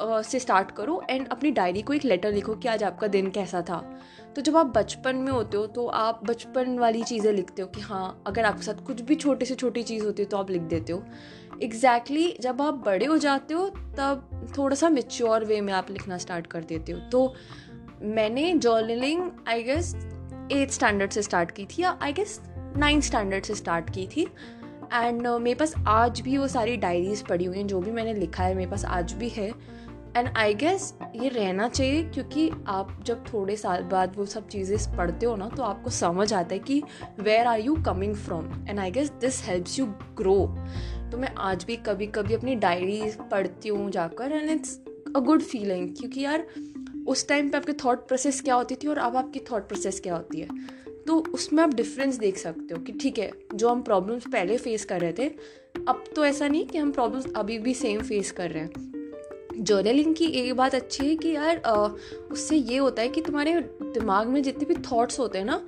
uh, 0.00 0.22
से 0.22 0.38
स्टार्ट 0.38 0.70
करो 0.70 1.02
एंड 1.10 1.28
अपनी 1.28 1.50
डायरी 1.50 1.82
को 1.82 1.92
एक 1.92 2.04
लेटर 2.04 2.32
लिखो 2.32 2.54
कि 2.54 2.68
आज 2.68 2.84
आपका 2.84 3.06
दिन 3.06 3.30
कैसा 3.30 3.62
था. 3.62 4.00
तो 4.36 4.42
जब 4.42 4.56
आप 4.56 4.66
बचपन 4.66 5.16
में 5.16 5.30
होते 5.32 5.56
हो 5.56 5.66
तो 5.66 5.86
आप 5.86 6.20
बचपन 6.24 6.78
वाली 6.78 7.02
चीज़ें 7.02 7.32
लिखते 7.32 7.62
हो 7.62 7.68
कि 7.68 7.80
हाँ 7.80 8.22
अगर 8.26 8.44
आपके 8.44 8.62
साथ 8.62 8.84
कुछ 8.86 9.00
भी 9.00 9.14
छोटी 9.14 9.46
से 9.46 9.54
छोटी 9.54 9.82
चीज़ 9.82 10.04
होती 10.04 10.22
है 10.22 10.28
तो 10.28 10.36
आप 10.36 10.50
लिख 10.50 10.62
देते 10.62 10.92
हो। 10.92 11.02
एग्जैक्टली 11.62 12.22
exactly, 12.22 12.42
जब 12.42 12.60
आप 12.62 12.74
बड़े 12.74 13.06
हो 13.06 13.16
जाते 13.18 13.54
हो 13.54 13.68
तब 13.68 14.52
थोड़ा 14.58 14.76
सा 14.76 14.88
मेच्योर 14.88 15.44
वे 15.44 15.60
में 15.60 15.72
आप 15.72 15.90
लिखना 15.90 16.18
स्टार्ट 16.18 16.46
कर 16.46 16.64
देते 16.64 16.92
हो। 16.92 16.98
तो 17.12 17.34
मैंने 18.02 18.52
journaling 18.54 19.30
I 19.48 19.62
guess 19.62 19.94
eight 20.52 20.70
standard 20.70 21.10
से 21.10 21.22
स्टार्ट 21.22 21.50
की 21.50 21.64
थी 21.64 21.82
या 21.82 21.98
आई 22.02 22.12
गेस 22.12 22.40
नाइन्थ 22.76 23.04
स्टैंडर्ड 23.04 23.44
से 23.44 23.54
स्टार्ट 23.54 23.90
की 23.90 24.06
थी। 24.06 24.22
एंड 24.92 25.26
uh, 25.28 25.40
मेरे 25.40 25.54
पास 25.54 25.74
आज 25.88 26.20
भी 26.20 26.36
वो 26.38 26.48
सारी 26.48 26.76
डायरीज 26.76 27.26
पड़ी 27.26 27.44
हुई 27.44 27.58
हैं 27.58 27.66
जो 27.66 27.80
भी 27.80 27.90
मैंने 27.90 28.14
लिखा 28.14 28.44
है 28.44 28.54
मेरे 28.54 28.70
पास 28.70 28.84
आज 28.84 29.12
भी 29.12 29.28
है। 29.28 29.50
एंड 30.16 30.28
आई 30.36 30.54
गेस 30.54 30.94
ये 31.16 31.28
रहना 31.28 31.68
चाहिए 31.68 32.02
क्योंकि 32.02 32.50
आप 32.66 33.02
जब 33.06 33.24
थोड़े 33.32 33.56
साल 33.56 33.82
बाद 33.82 34.16
वो 34.16 34.24
सब 34.24 34.48
चीज़ें 34.48 34.96
पढ़ते 34.96 35.26
हो 35.26 35.36
ना 35.36 35.48
तो 35.48 35.62
आपको 35.62 35.90
समझ 35.90 36.32
आता 36.32 36.54
है 36.54 36.58
कि 36.58 36.82
where 37.20 37.46
are 37.46 37.60
you 37.60 37.74
coming 37.74 38.14
from 38.14 38.66
and 38.68 38.78
I 38.78 38.90
guess 38.90 39.10
this 39.10 39.44
helps 39.48 39.78
you 39.78 39.86
grow 39.86 40.56
तो 41.12 41.18
मैं 41.18 41.34
आज 41.38 41.64
भी 41.64 41.76
कभी 41.76 42.06
कभी 42.06 42.34
अपनी 42.34 42.54
डायरी 42.54 43.02
पढ़ती 43.30 43.68
हूँ 43.68 43.90
जाकर 43.90 44.32
and 44.32 44.50
it's 44.50 44.80
a 45.16 45.20
good 45.20 45.42
feeling 45.42 45.96
क्योंकि 45.96 46.20
यार, 46.20 46.46
उस 47.08 47.28
टाइम 47.28 47.48
पे 47.48 47.56
आपके 47.58 47.72
थॉट 47.72 48.08
प्रोसेस 48.08 48.40
क्या 48.40 48.54
होती 48.54 48.74
थी 48.74 48.86
और 48.86 48.98
अब 48.98 49.16
आपकी 49.16 49.40
थॉट 49.40 49.68
प्रोसेस 49.68 50.00
क्या 50.00 50.14
होती 50.14 50.40
है? 50.40 50.48
तो 51.06 51.24
उसमें 51.34 51.62
आप 51.62 51.74
डिफरेंस 51.74 52.16
देख 52.16 52.36
सकते 52.36 52.74
हो 52.74 52.80
कि 52.80 52.92
ठीक 52.92 53.18
है, 53.18 53.30
जो 53.54 53.68
हम 53.68 53.82
प्रॉब्लम्स 53.82 54.24
पहले 54.26 54.56
फेस 54.56 54.84
कर 54.84 55.00
रहे 55.00 55.12
थे, 55.12 55.28
अब 55.88 56.04
तो 56.16 56.24
ऐसा 56.24 56.48
नहीं 56.48 56.66
कि 56.66 56.78
हम 56.78 56.92
प्रॉब्लम्स 56.92 57.32
अभी 57.36 57.58
भी 57.58 57.74
सेम 57.74 58.00
फेस 58.00 58.32
कर 58.32 58.50
रहे 58.50 58.62
हैं। 58.62 59.05
जर्नलिंग 59.58 60.14
की 60.14 60.24
एक 60.24 60.54
बात 60.54 60.74
अच्छी 60.74 61.06
है 61.06 61.16
कि 61.16 61.30
यार 61.30 61.58
उससे 62.32 62.56
ये 62.56 62.76
होता 62.76 63.02
है 63.02 63.08
कि 63.08 63.20
तुम्हारे 63.20 63.54
दिमाग 63.84 64.28
में 64.28 64.42
जितने 64.42 64.64
भी 64.64 64.74
थॉट्स 64.82 65.18
होते 65.18 65.38
हैं 65.38 65.44
ना, 65.44 65.60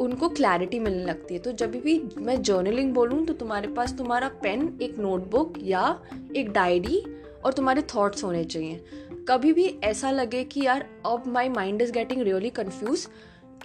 उनको 0.00 0.28
क्लैरिटी 0.28 0.78
मिलने 0.78 1.04
लगती 1.04 1.34
है। 1.34 1.40
तो 1.40 1.52
जब 1.52 1.70
भी 1.72 2.00
मैं 2.18 2.40
जर्नलिंग 2.42 2.92
बोलूँ 2.94 3.24
तो 3.26 3.32
तुम्हारे 3.32 3.68
पास 3.68 3.96
तुम्हारा 3.98 4.28
पेन 4.42 4.78
एक 4.82 4.98
नोटबुक 4.98 5.54
या 5.62 6.00
एक 6.36 6.52
डायरी 6.52 7.02
और 7.44 7.52
तुम्हारे 7.52 7.82
थॉट्स 7.94 8.24
होने 8.24 8.44
चाहिए। 8.44 8.84
कभी 9.28 9.52
भी 9.52 9.66
ऐसा 9.84 10.10
लगे 10.10 10.44
कि 10.44 10.64
यार, 10.66 10.88
अब 11.06 11.26
my 11.26 11.48
mind 11.48 11.82
is 11.82 11.92
getting 11.92 12.22
really 12.22 12.50
confuse 12.50 13.06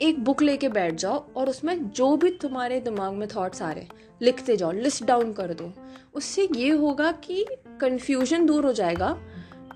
एक 0.01 0.24
बुक 0.24 0.41
लेके 0.41 0.69
बैठ 0.69 0.93
जाओ 0.93 1.24
और 1.36 1.50
उसमें 1.50 1.89
जो 1.89 2.15
भी 2.17 2.29
तुम्हारे 2.31 2.79
दिमाग 2.79 3.13
में 3.13 3.27
थॉट्स 3.27 3.62
आ 3.62 3.72
रहे 3.72 3.84
हैं, 3.84 3.91
लिखते 4.22 4.57
जाओ 4.57 4.72
लिस्ट 4.72 5.03
डाउन 5.03 5.34
कर 5.34 5.53
दो। 5.53 5.72
उससे 6.15 6.48
ये 6.55 6.69
होगा 6.69 7.12
कि 7.24 7.46
कन्फ्यूज़न 7.81 8.46
दूर 8.46 8.65
हो 8.65 8.74
जाएगा 8.74 9.17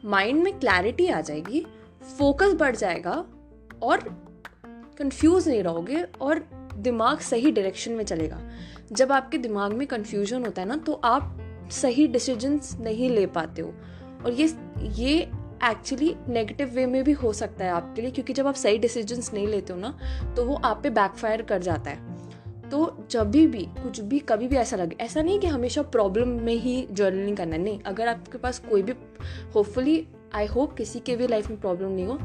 माइंड 0.03 0.43
में 0.43 0.58
क्लैरिटी 0.60 1.08
आ 1.08 1.22
जाएगी, 1.22 1.65
फोकस 2.17 2.53
बढ़ 2.53 2.75
जाएगा 2.75 3.24
और 3.84 4.00
कंफ्यूज 5.00 5.48
नहीं 5.48 5.63
रहोगे 5.63 6.01
और 6.22 6.43
दिमाग 6.77 7.20
सही 7.20 7.51
डायरेक्शन 7.51 7.91
में 7.91 8.03
चलेगा। 8.05 8.39
जब 8.91 9.12
आपके 9.12 9.38
दिमाग 9.38 9.74
में 9.74 9.86
कंफ्यूजन 9.88 10.46
होता 10.46 10.62
है 10.62 10.67
ना 10.67 10.75
तो 10.77 10.93
आप 10.93 11.38
सही 11.72 12.08
डिसीजंस 12.08 12.75
नहीं 12.79 13.10
ले 13.10 13.25
पाते 13.27 13.62
हो। 13.62 13.74
और 14.25 14.31
ये 14.31 14.53
ये 14.93 15.20
एक्चुअली 15.63 16.15
नेगेटिव 16.29 16.70
वे 16.70 16.86
में 16.86 17.03
भी 17.03 17.12
हो 17.12 17.34
सकता 17.34 17.65
है 17.65 17.72
आपके 17.72 18.01
लिए, 18.01 18.12
क्योंकि 18.12 18.34
जब 18.34 18.48
आप 18.48 18.55
सही 18.55 18.77
डिसीजंस 18.77 19.34
नहीं 19.34 19.48
लेते 19.48 19.74
हो 19.74 19.79
ना 19.79 20.34
तो 20.36 20.46
वो 20.46 20.55
आप 20.55 20.79
पे 20.84 20.89
बैकफायर 20.89 21.41
कर 21.41 21.62
जाता 21.62 21.91
है। 21.91 22.11
तो 22.72 23.06
जब 23.12 23.32
भी 23.32 23.46
कुछ 23.84 24.00
भी, 24.00 24.20
कभी 24.20 24.48
भी 24.48 24.56
ऐसा 24.56 24.78
लगे। 24.78 24.96
ऐसा 25.00 25.22
नहीं 25.22 25.40
कि 25.40 25.48
हमेशा 25.48 25.82
प्रॉब्लम 25.82 26.28
में 26.28 26.54
ही 26.54 26.88
जर्नलिंग 26.92 27.38
करना 27.38 27.56
है, 27.56 27.62
नहीं। 27.62 27.80
अगर 27.80 28.08
आपके 28.08 28.38
पास 28.38 28.60
कोई 28.60 28.82
भी 28.82 28.94
होपफुली 29.56 30.08
आई 30.36 30.46
होप 30.46 30.74
किसी 30.74 31.00
के 31.00 31.16
भी 31.16 31.28
लाइफ 31.28 31.50
में 31.50 31.60
प्रॉब्लम 31.62 31.90
नहीं 31.90 32.06
हो, 32.06 32.18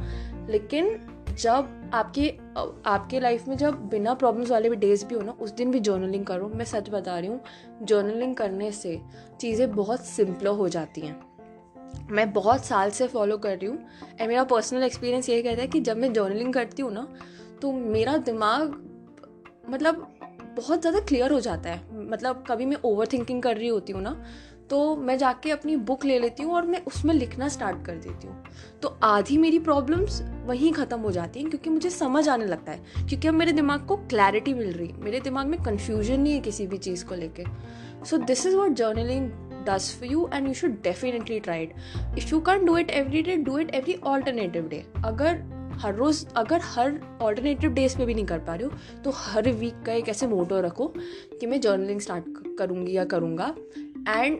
लेकिन 0.50 0.96
जब 1.38 1.90
आपके 1.94 2.28
आपके 2.86 3.20
लाइफ 3.20 3.48
में 3.48 3.56
जब 3.56 3.88
बिना 3.88 4.14
प्रॉब्लम्स 4.14 4.50
वाले 4.50 4.70
भी 4.70 4.76
डेज़ 4.76 5.04
भी 5.06 5.14
हो 5.14 5.20
ना, 5.20 5.32
उस 5.32 5.50
दिन 5.50 5.70
भी 5.70 5.80
जर्नलिंग 5.80 6.24
करो। 6.26 6.48
मैं 6.48 6.64
सच 6.64 6.90
बता 6.90 7.18
रही 7.18 7.28
हूँ 7.28 7.40
जर्नलिंग 7.82 8.36
करने 8.36 8.70
से 8.72 9.00
चीज़ें 9.40 9.70
बहुत 9.72 10.04
सिंपल 10.04 10.46
हो 10.46 10.68
जाती 10.68 11.00
हैं। 11.00 11.20
मैं 12.10 12.32
बहुत 12.32 12.64
साल 12.64 12.90
से 12.90 13.06
फॉलो 13.06 13.36
कर 13.38 13.56
रही 13.56 13.66
हूँ 13.66 13.78
एंड 14.20 14.28
मेरा 14.28 14.44
पर्सनल 14.44 14.82
एक्सपीरियंस 14.82 15.28
यही 15.28 15.42
कहता 15.42 15.62
है 15.62 15.68
कि 15.68 15.80
जब 15.80 15.96
मैं 15.96 16.12
जर्नलिंग 16.12 16.52
करती 16.54 16.82
हूँ 16.82 16.92
ना 16.92 17.06
तो 17.62 17.72
मेरा 17.72 18.16
दिमाग 18.16 18.82
मतलब 19.70 20.06
बहुत 20.56 20.80
ज़्यादा 20.80 21.00
क्लियर 21.00 21.32
हो 21.32 21.40
जाता 21.40 21.70
है। 21.70 22.08
मतलब 22.10 22.44
कभी 22.48 22.66
मैं 22.66 22.76
ओवर 22.84 23.06
थिंकिंग 23.12 23.42
कर 23.42 23.56
रही 23.56 23.68
होती 23.68 23.92
हूँ 23.92 24.02
ना 24.02 24.16
तो 24.70 24.96
मैं 24.96 25.16
जाके 25.18 25.50
अपनी 25.50 25.76
बुक 25.88 26.04
ले 26.04 26.18
लेती 26.18 26.42
हूँ 26.42 26.54
और 26.54 26.66
मैं 26.66 26.82
उसमें 26.84 27.14
लिखना 27.14 27.48
स्टार्ट 27.48 27.84
कर 27.86 27.96
देती 27.96 28.26
हूँ। 28.26 28.42
तो 28.82 28.88
आधी 29.02 29.36
मेरी 29.38 29.58
प्रॉब्लम्स 29.58 30.20
वहीं 30.46 30.72
ख़त्म 30.72 30.98
हो 31.00 31.10
जाती 31.10 31.40
हैं 31.40 31.50
क्योंकि 31.50 31.70
मुझे 31.70 31.90
समझ 31.90 32.28
आने 32.28 32.46
लगता 32.46 32.72
है। 32.72 33.06
क्योंकि 33.08 33.28
अब 33.28 33.34
मेरे 33.34 33.52
दिमाग 33.52 33.86
को 33.86 33.96
क्लैरिटी 33.96 34.54
मिल 34.54 34.72
रही 34.72 34.88
है। 34.88 35.00
मेरे 35.00 35.20
दिमाग 35.20 35.46
में 35.46 35.62
कन्फ्यूज़न 35.62 36.20
नहीं 36.20 36.34
है 36.34 36.40
किसी 36.40 36.66
भी 36.66 36.78
चीज़ 36.78 37.04
को 37.04 37.14
लेके। 37.14 37.44
So 38.06 38.16
this 38.16 38.46
is 38.46 38.56
what 38.56 38.72
journaling 38.72 39.30
does 39.66 39.86
for 40.00 40.08
you 40.08 40.24
and 40.36 40.48
you 40.48 40.52
should 40.58 40.74
definitely 40.82 41.36
try 41.40 41.54
it. 41.62 41.70
If 42.16 42.28
you 42.32 42.38
can't 42.40 42.68
do 42.68 42.74
it 42.76 42.90
every 42.98 43.22
day, 43.28 43.34
do 43.46 43.56
it 43.62 43.72
every 43.78 43.96
alternative 44.10 44.74
अगर 45.04 45.40
हर 45.78 45.94
रोज़ 45.94 46.24
अगर 46.36 46.60
हर 46.64 47.00
ऑल्टरनेटिव 47.22 47.72
डेज़ 47.72 47.96
पे 47.98 48.06
भी 48.06 48.14
नहीं 48.14 48.26
कर 48.26 48.38
पा 48.38 48.54
रहे 48.54 48.66
हो 48.66 49.02
तो 49.04 49.10
हर 49.14 49.50
वीक 49.52 49.82
का 49.86 49.92
एक 49.92 50.08
ऐसे 50.08 50.26
मोटो 50.26 50.60
रखो 50.60 50.92
कि 51.40 51.46
मैं 51.46 51.60
जर्नलिंग 51.60 52.00
स्टार्ट 52.00 52.56
करूँगी 52.58 52.92
या 52.92 53.04
करूँगा। 53.04 53.54
And 54.08 54.38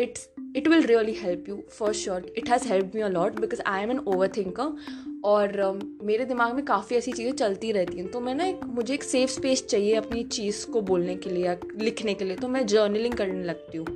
it's 0.00 0.28
it 0.56 0.68
will 0.68 0.82
really 0.82 1.12
help 1.12 1.48
you 1.48 1.62
for 1.78 1.92
sure 1.92 2.32
it 2.38 2.48
has 2.48 2.68
help 2.68 2.92
me 2.94 3.00
a lot 3.00 3.40
because 3.40 3.62
I 3.66 3.82
am 3.82 3.90
an 3.90 3.98
over 3.98 4.28
thinker 4.36 4.76
और 5.24 5.52
uh, 5.62 6.04
मेरे 6.06 6.24
दिमाग 6.24 6.54
में 6.54 6.64
काफ़ी 6.64 6.96
ऐसी 6.96 7.12
चीज़ें 7.12 7.32
चलती 7.32 7.72
रहती 7.72 7.98
हैं। 7.98 8.10
तो 8.10 8.20
मैं 8.20 8.34
ना 8.34 8.44
एक 8.44 8.60
मुझे 8.64 8.94
एक 8.94 9.02
सेफ़ 9.02 9.30
स्पेस 9.30 9.64
चाहिए 9.66 9.94
अपनी 9.94 10.22
चीज़ 10.24 10.64
को 10.66 10.80
बोलने 10.80 11.14
के 11.14 11.30
लिए 11.30 11.44
या 11.46 11.56
लिखने 11.80 12.14
के 12.14 12.24
लिए 12.24 12.36
तो 12.36 12.48
मैं 12.48 12.66
जर्नलिंग 12.66 13.14
करने 13.14 13.42
लगती 13.44 13.78
हूँ। 13.78 13.86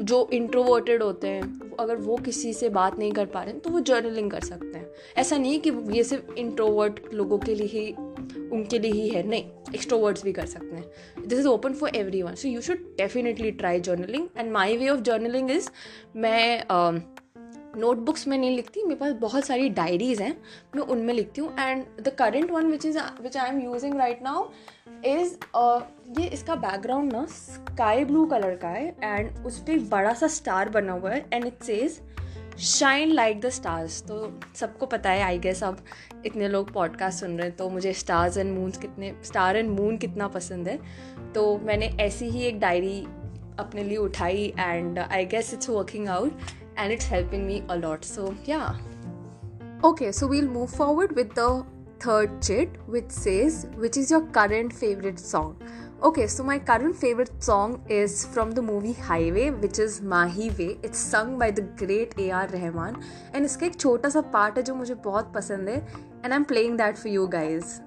जो 0.00 0.28
इंट्रोवर्टेड 0.32 1.02
होते 1.02 1.28
हैं, 1.28 1.76
अगर 1.80 1.96
वो 1.96 2.16
किसी 2.16 2.52
से 2.52 2.68
बात 2.68 2.98
नहीं 2.98 3.12
कर 3.12 3.26
पा 3.26 3.42
रहे 3.42 3.52
हैं 3.52 3.60
तो 3.60 3.70
वो 3.70 3.80
जर्नलिंग 3.80 4.30
कर 4.30 4.40
सकते 4.40 4.78
हैं। 4.78 4.86
ऐसा 5.16 5.36
नहीं 5.36 5.58
कि 5.60 5.70
ये 5.96 6.04
सिर्फ़ 6.04 6.32
इंट्रोवर्ट 6.34 7.00
लोगों 7.14 7.38
के 7.38 7.54
लिए 7.54 7.66
ही, 7.66 7.90
उनके 8.52 8.78
लिए 8.78 8.92
ही 8.92 9.08
है, 9.08 9.26
नहीं 9.28 9.44
एक्सट्रोवर्ड्स 9.74 10.24
भी 10.24 10.32
कर 10.32 10.46
सकते 10.46 10.76
हैं। 10.76 11.26
This 11.28 11.38
is 11.38 11.48
open 11.48 11.72
for 11.72 11.96
every 11.96 12.22
one 12.22 12.34
so 12.34 12.48
you 12.48 12.60
should 12.60 12.78
definitely 12.96 13.50
try 13.52 13.80
journaling 13.80 14.28
and 14.36 14.52
my 14.52 14.76
way 14.76 14.88
of 14.88 15.00
journaling 15.00 15.50
is 15.50 15.68
मैं 16.16 16.64
नोटबुक्स 17.78 18.26
में 18.28 18.36
नहीं 18.38 18.54
लिखती, 18.56 18.82
मेरे 18.82 18.96
पास 18.96 19.12
बहुत 19.20 19.44
सारी 19.46 19.68
डायरीज 19.70 20.20
हैं, 20.22 20.36
मैं 20.76 20.82
उनमें 20.84 21.14
लिखती 21.14 21.40
हूँ। 21.40 21.52
And 21.58 21.84
the 22.02 22.14
current 22.18 22.50
one 22.50 22.70
which 22.70 22.86
is 22.86 22.98
which 23.22 23.36
I 23.36 23.50
am 23.50 23.60
using 23.62 23.96
right 23.98 24.22
now 24.22 24.48
is 25.06 25.34
ये 26.18 26.26
इसका 26.26 26.54
बैकग्राउंड 26.56 27.12
ना 27.12 27.24
स्काई 27.30 28.04
ब्लू 28.04 28.24
कलर 28.26 28.54
का 28.56 28.68
है 28.68 28.86
एंड 29.02 29.46
उस 29.46 29.58
पर 29.58 29.72
एक 29.72 29.88
बड़ा 29.90 30.12
सा 30.12 30.26
स्टार 30.36 30.68
बना 30.68 30.92
हुआ 30.92 31.10
है 31.10 31.24
and 31.32 31.46
it 31.46 31.62
says 31.62 32.00
shine 32.58 33.10
like 33.12 33.40
the 33.40 33.48
stars 33.50 34.00
तो 34.02 34.16
सबको 34.56 34.86
पता 34.86 35.10
है 35.10 35.22
आई 35.22 35.38
गेस 35.38 35.62
अब 35.64 35.84
इतने 36.26 36.48
लोग 36.48 36.72
पॉडकास्ट 36.72 37.20
सुन 37.20 37.36
रहे 37.38 37.46
हैं 37.48 37.56
तो 37.56 37.68
मुझे 37.70 37.92
स्टार्स 37.92 38.36
एंड 38.36 38.52
मून 38.58 38.70
कितने 38.70 39.12
स्टार 39.24 39.56
एंड 39.56 39.70
मून 39.70 39.96
कितना 39.96 40.28
पसंद 40.28 40.68
है। 40.68 40.78
तो 41.34 41.56
मैंने 41.58 41.86
ऐसी 42.00 42.28
ही 42.28 42.42
एक 42.44 42.58
डायरी 42.60 43.00
अपने 43.58 43.84
लिए 43.84 43.96
उठाई 43.96 44.52
and 44.58 44.98
I 44.98 45.24
guess 45.26 45.52
it's 45.54 45.70
working 45.70 46.08
out 46.08 46.40
and 46.77 46.91
it's 46.91 47.05
helping 47.05 47.45
me 47.45 47.63
a 47.69 47.77
lot. 47.77 48.03
So, 48.03 48.35
yeah. 48.45 48.75
Okay, 49.83 50.11
so 50.11 50.27
we'll 50.27 50.47
move 50.47 50.69
forward 50.69 51.15
with 51.15 51.33
the 51.35 51.65
third 51.99 52.41
chit, 52.41 52.69
which 52.87 53.11
says, 53.11 53.67
which 53.75 53.97
is 53.97 54.11
your 54.11 54.21
current 54.27 54.73
favorite 54.73 55.19
song? 55.19 55.57
Okay, 56.01 56.27
so 56.27 56.43
my 56.43 56.59
current 56.59 56.95
favorite 56.95 57.31
song 57.41 57.81
is 57.87 58.25
from 58.25 58.51
the 58.51 58.61
movie 58.61 58.91
Highway, 58.91 59.51
which 59.51 59.79
is 59.79 60.01
Mahi 60.01 60.49
Way. 60.49 60.77
It's 60.83 60.99
sung 60.99 61.39
by 61.39 61.49
the 61.51 61.61
great 61.61 62.13
A.R. 62.17 62.47
Rahman, 62.47 63.01
and 63.33 63.45
इसका 63.45 63.65
एक 63.65 63.79
छोटा 63.79 64.09
सा 64.09 64.21
part 64.33 64.57
है 64.57 64.63
जो 64.63 64.75
मुझे 64.75 64.95
बहुत 64.95 65.31
पसंद 65.33 65.69
है, 65.69 65.81
and 66.23 66.33
I'm 66.33 66.45
playing 66.53 66.75
that 66.83 66.97
for 66.97 67.07
you 67.07 67.29
guys. 67.37 67.79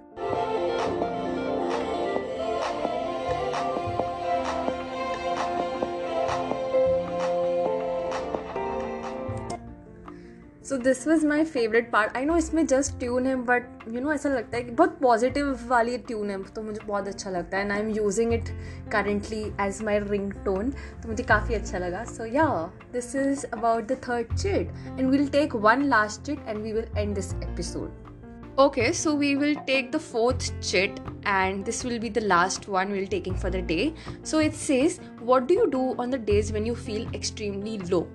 So 10.72 10.78
this 10.78 11.08
was 11.08 11.26
my 11.28 11.44
favourite 11.46 11.90
part 11.92 12.16
I 12.18 12.26
know 12.26 12.36
इसमें 12.38 12.66
जस्ट 12.66 12.94
ट्यून 13.00 13.26
है 13.28 13.36
बट 13.46 13.88
यू 13.94 14.02
नो 14.02 14.12
ऐसा 14.14 14.30
लगता 14.30 14.58
है 14.58 14.64
कि 14.64 14.72
बहुत 14.72 14.98
पॉजिटिव 15.02 15.68
वाली 15.70 15.98
ट्यून 15.98 16.30
है 16.30 16.38
तो 16.56 16.62
मुझे 16.64 16.80
बहुत 16.86 17.08
अच्छा 17.08 17.30
लगता 17.30 17.58
है 17.58 17.64
and 17.64 17.72
I 17.72 17.80
am 17.80 17.90
using 17.96 18.34
it 18.34 18.50
currently 18.92 19.42
as 19.62 19.82
my 19.84 20.00
ringtone 20.46 20.70
तो 20.72 21.10
मुझे 21.10 21.24
काफ़ी 21.24 21.56
अच्छा 21.56 21.78
लगा 21.78 22.04
so 22.14 22.26
yeah 22.26 22.46
this 22.94 23.16
is 23.16 23.46
about 23.48 23.88
the 23.88 23.98
third 24.08 24.34
chit 24.38 24.72
and 25.00 25.10
we'll 25.10 25.28
take 25.30 25.56
one 25.66 25.84
last 25.88 26.22
chit 26.26 26.48
and 26.48 26.62
we 26.64 26.72
will 26.72 26.88
end 26.98 27.14
this 27.16 27.34
episode 27.34 28.56
okay 28.60 28.92
so 28.94 29.16
we 29.18 29.34
will 29.36 29.56
take 29.68 29.92
the 29.92 30.00
fourth 30.06 30.52
chit 30.62 31.00
and 31.32 31.66
this 31.66 31.84
will 31.84 32.00
be 32.00 32.10
the 32.10 32.22
last 32.22 32.68
one 32.68 32.92
we'll 32.92 33.08
taking 33.08 33.36
for 33.36 33.52
the 33.52 33.62
day. 33.64 33.94
So 34.24 34.40
it 34.40 34.56
says, 34.56 35.00
What 35.22 35.46
do 35.48 35.54
you 35.54 35.70
do 35.70 35.84
on 36.00 36.10
the 36.10 36.18
days 36.20 36.52
when 36.52 36.66
you 36.66 36.76
feel 36.78 37.08
extremely 37.14 37.78
low? 37.80 38.08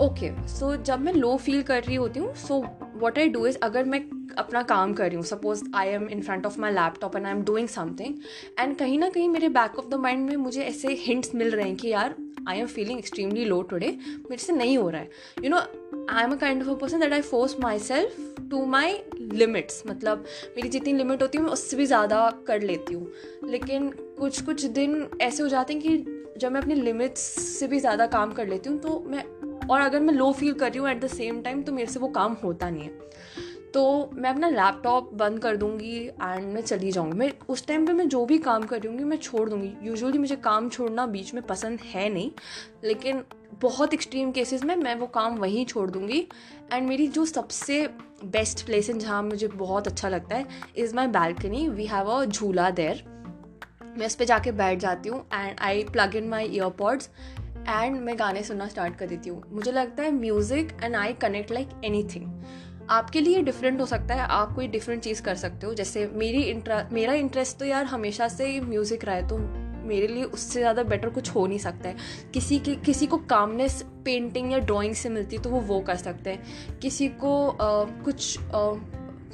Okay 0.00 0.30
so 0.48 0.74
जब 0.76 1.00
मैं 1.00 1.12
low 1.12 1.36
feel 1.36 1.62
कर 1.62 1.82
रही 1.82 1.94
होती 1.96 2.20
हूँ 2.20 2.34
so 2.36 2.58
what 2.96 3.18
I 3.18 3.28
do 3.28 3.46
is 3.46 3.56
अगर 3.62 3.84
मैं 3.84 4.00
अपना 4.38 4.62
काम 4.62 4.92
कर 4.94 5.06
रही 5.06 5.16
हूँ 5.16 5.24
suppose 5.24 5.62
I 5.74 5.88
am 5.88 6.08
in 6.08 6.20
front 6.22 6.46
of 6.46 6.60
my 6.60 6.72
laptop 6.72 7.16
and 7.16 7.26
I 7.26 7.32
am 7.32 7.42
doing 7.44 7.68
something 7.68 8.14
and 8.58 8.76
कहीं 8.76 8.98
ना 8.98 9.08
कहीं 9.10 9.28
मेरे 9.28 9.48
बैक 9.48 9.78
ऑफ़ 9.78 9.86
द 9.86 9.94
माइंड 9.94 10.28
में 10.30 10.36
मुझे 10.36 10.62
ऐसे 10.62 10.94
हिंट्स 11.00 11.34
मिल 11.34 11.50
रहे 11.50 11.64
हैं 11.64 11.76
कि 11.76 11.88
यार 11.88 12.14
I 12.48 12.58
am 12.58 12.66
feeling 12.66 12.98
extremely 12.98 13.44
low 13.44 13.60
today 13.62 13.88
मेरे 14.30 14.42
से 14.42 14.52
नहीं 14.52 14.76
हो 14.78 14.88
रहा 14.90 15.00
है। 15.00 15.10
You 15.44 15.50
know 15.50 15.56
I 16.10 16.24
am 16.24 16.32
a 16.32 16.36
kind 16.36 16.62
of 16.62 16.70
a 16.70 16.74
person 16.74 17.00
that 17.00 17.12
I 17.12 17.22
force 17.22 17.56
myself 17.78 18.34
to 18.50 18.64
my 18.66 19.00
limits 19.20 19.82
मतलब 19.86 20.24
मेरी 20.56 20.68
जितनी 20.68 20.92
लिमिट 20.92 21.22
होती 21.22 21.38
है, 21.38 21.44
मैं 21.44 21.50
उससे 21.50 21.76
भी 21.76 21.86
ज़्यादा 21.86 22.30
कर 22.46 22.62
लेती 22.62 22.94
हूँ। 22.94 23.50
लेकिन 23.50 23.90
कुछ 24.18 24.40
कुछ 24.42 24.64
दिन 24.78 25.08
ऐसे 25.20 25.42
हो 25.42 25.48
जाते 25.48 25.74
हैं 25.74 25.82
कि 25.82 26.14
जब 26.38 26.52
मैं 26.52 26.60
अपनी 26.60 26.74
लिमिट्स 26.74 27.20
से 27.58 27.66
भी 27.66 27.78
ज़्यादा 27.80 28.06
काम 28.06 28.32
कर 28.32 28.46
लेती 28.48 28.70
हूँ 28.70 28.78
तो 28.78 28.98
मैं 29.06 29.24
और 29.70 29.80
अगर 29.80 30.00
मैं 30.00 30.14
लो 30.14 30.32
फील 30.32 30.52
कर 30.52 30.70
रही 30.70 30.78
हूँ 30.78 30.88
एट 30.90 31.00
द 31.00 31.06
सेम 31.08 31.40
टाइम 31.42 31.62
तो 31.62 31.72
मेरे 31.72 31.92
से 31.92 32.00
वो 32.00 32.08
काम 32.10 32.36
होता 32.44 32.70
नहीं 32.70 32.82
है। 32.82 33.06
तो 33.74 34.10
मैं 34.14 34.30
अपना 34.30 34.48
लैपटॉप 34.48 35.10
बंद 35.14 35.38
कर 35.38 35.56
दूँगी 35.56 35.96
एंड 35.98 36.52
मैं 36.52 36.60
चली 36.62 36.92
जाऊँगी। 36.92 37.18
मैं 37.18 37.32
उस 37.48 37.66
टाइम 37.66 37.86
पे 37.86 37.92
मैं 37.92 38.08
जो 38.08 38.24
भी 38.26 38.38
काम 38.38 38.62
कर 38.62 38.80
रही 38.80 39.04
मैं 39.04 39.16
छोड़ 39.16 39.48
दूँगी। 39.50 39.72
यूजुअली 39.82 40.18
मुझे 40.18 40.36
काम 40.36 40.68
छोड़ना 40.68 41.06
बीच 41.06 41.32
में 41.34 41.42
पसंद 41.42 41.80
है 41.84 42.08
नहीं, 42.08 42.30
लेकिन 42.84 43.22
बहुत 43.62 43.94
एक्सट्रीम 43.94 44.30
केसेस 44.32 44.64
में 44.64 44.74
मैं 44.76 44.94
वो 44.94 45.06
काम 45.08 45.36
वहीं 45.36 45.64
छोड़ 45.66 45.90
दूँगी। 45.90 46.26
एंड 46.72 46.88
मेरी 46.88 47.06
जो 47.08 47.24
सबसे 47.24 47.86
बेस्ट 48.24 48.64
प्लेस 48.66 48.88
है, 48.88 48.98
जहाँ 48.98 49.22
मुझे 49.22 49.48
बहुत 49.48 49.86
अच्छा 49.86 50.08
लगता 50.08 50.36
है 50.36 50.46
is 50.76 50.94
my 50.96 51.06
balcony 51.08 51.68
we 51.68 51.86
have 51.86 52.10
a 52.10 52.24
झूला 52.24 52.70
देर 52.72 53.04
मैं 53.98 54.06
उस 54.06 54.14
पर 54.14 54.24
जाके 54.24 54.52
बैठ 54.52 54.78
जाती 54.78 55.08
हूँ 55.08 55.20
and 55.34 55.60
I 55.60 55.84
plug 55.84 56.16
in 56.16 56.28
my 56.28 56.46
earpods 56.46 57.10
and 57.68 57.96
मैं 57.96 58.18
गाने 58.18 58.42
सुनना 58.42 58.66
स्टार्ट 58.68 58.96
कर 58.96 59.06
देती 59.06 59.30
हूँ। 59.30 59.42
मुझे 59.52 59.72
लगता 59.72 60.02
है 60.02 60.10
music 60.10 60.76
and 60.82 60.96
I 60.96 61.12
connect 61.22 61.52
like 61.52 61.80
any 61.84 62.26
आपके 62.90 63.20
लिए 63.20 63.42
डिफरेंट 63.42 63.80
हो 63.80 63.86
सकता 63.86 64.14
है। 64.14 64.26
आप 64.26 64.54
कोई 64.54 64.66
डिफरेंट 64.68 65.02
चीज़ 65.02 65.22
कर 65.22 65.34
सकते 65.36 65.66
हो। 65.66 65.72
जैसे 65.74 66.06
मेरी 66.14 66.42
इंट्रा 66.42 66.88
मेरा 66.92 67.14
इंटरेस्ट 67.14 67.58
तो 67.58 67.64
यार 67.64 67.84
हमेशा 67.84 68.28
से 68.28 68.60
म्यूज़िक 68.60 69.04
रहा 69.04 69.14
है। 69.14 69.28
तो 69.28 69.38
मेरे 69.88 70.06
लिए 70.06 70.24
उससे 70.24 70.60
ज़्यादा 70.60 70.82
बेटर 70.82 71.08
कुछ 71.08 71.30
हो 71.30 71.46
नहीं 71.46 71.58
सकता 71.58 71.88
है। 71.88 71.96
किसी 72.34 72.58
के 72.58 72.74
किसी 72.76 73.06
को 73.06 73.16
कामनेस 73.26 73.82
पेंटिंग 74.04 74.52
या 74.52 74.58
ड्राइंग 74.60 74.94
से 74.94 75.08
मिलती 75.08 75.36
है 75.36 75.42
तो 75.42 75.50
वो 75.50 75.60
वो 75.62 75.80
कर 75.80 75.96
सकते 75.96 76.30
हैं। 76.30 76.78
किसी 76.80 77.08
को 77.08 77.48
आ, 77.48 77.84
कुछ 78.04 78.38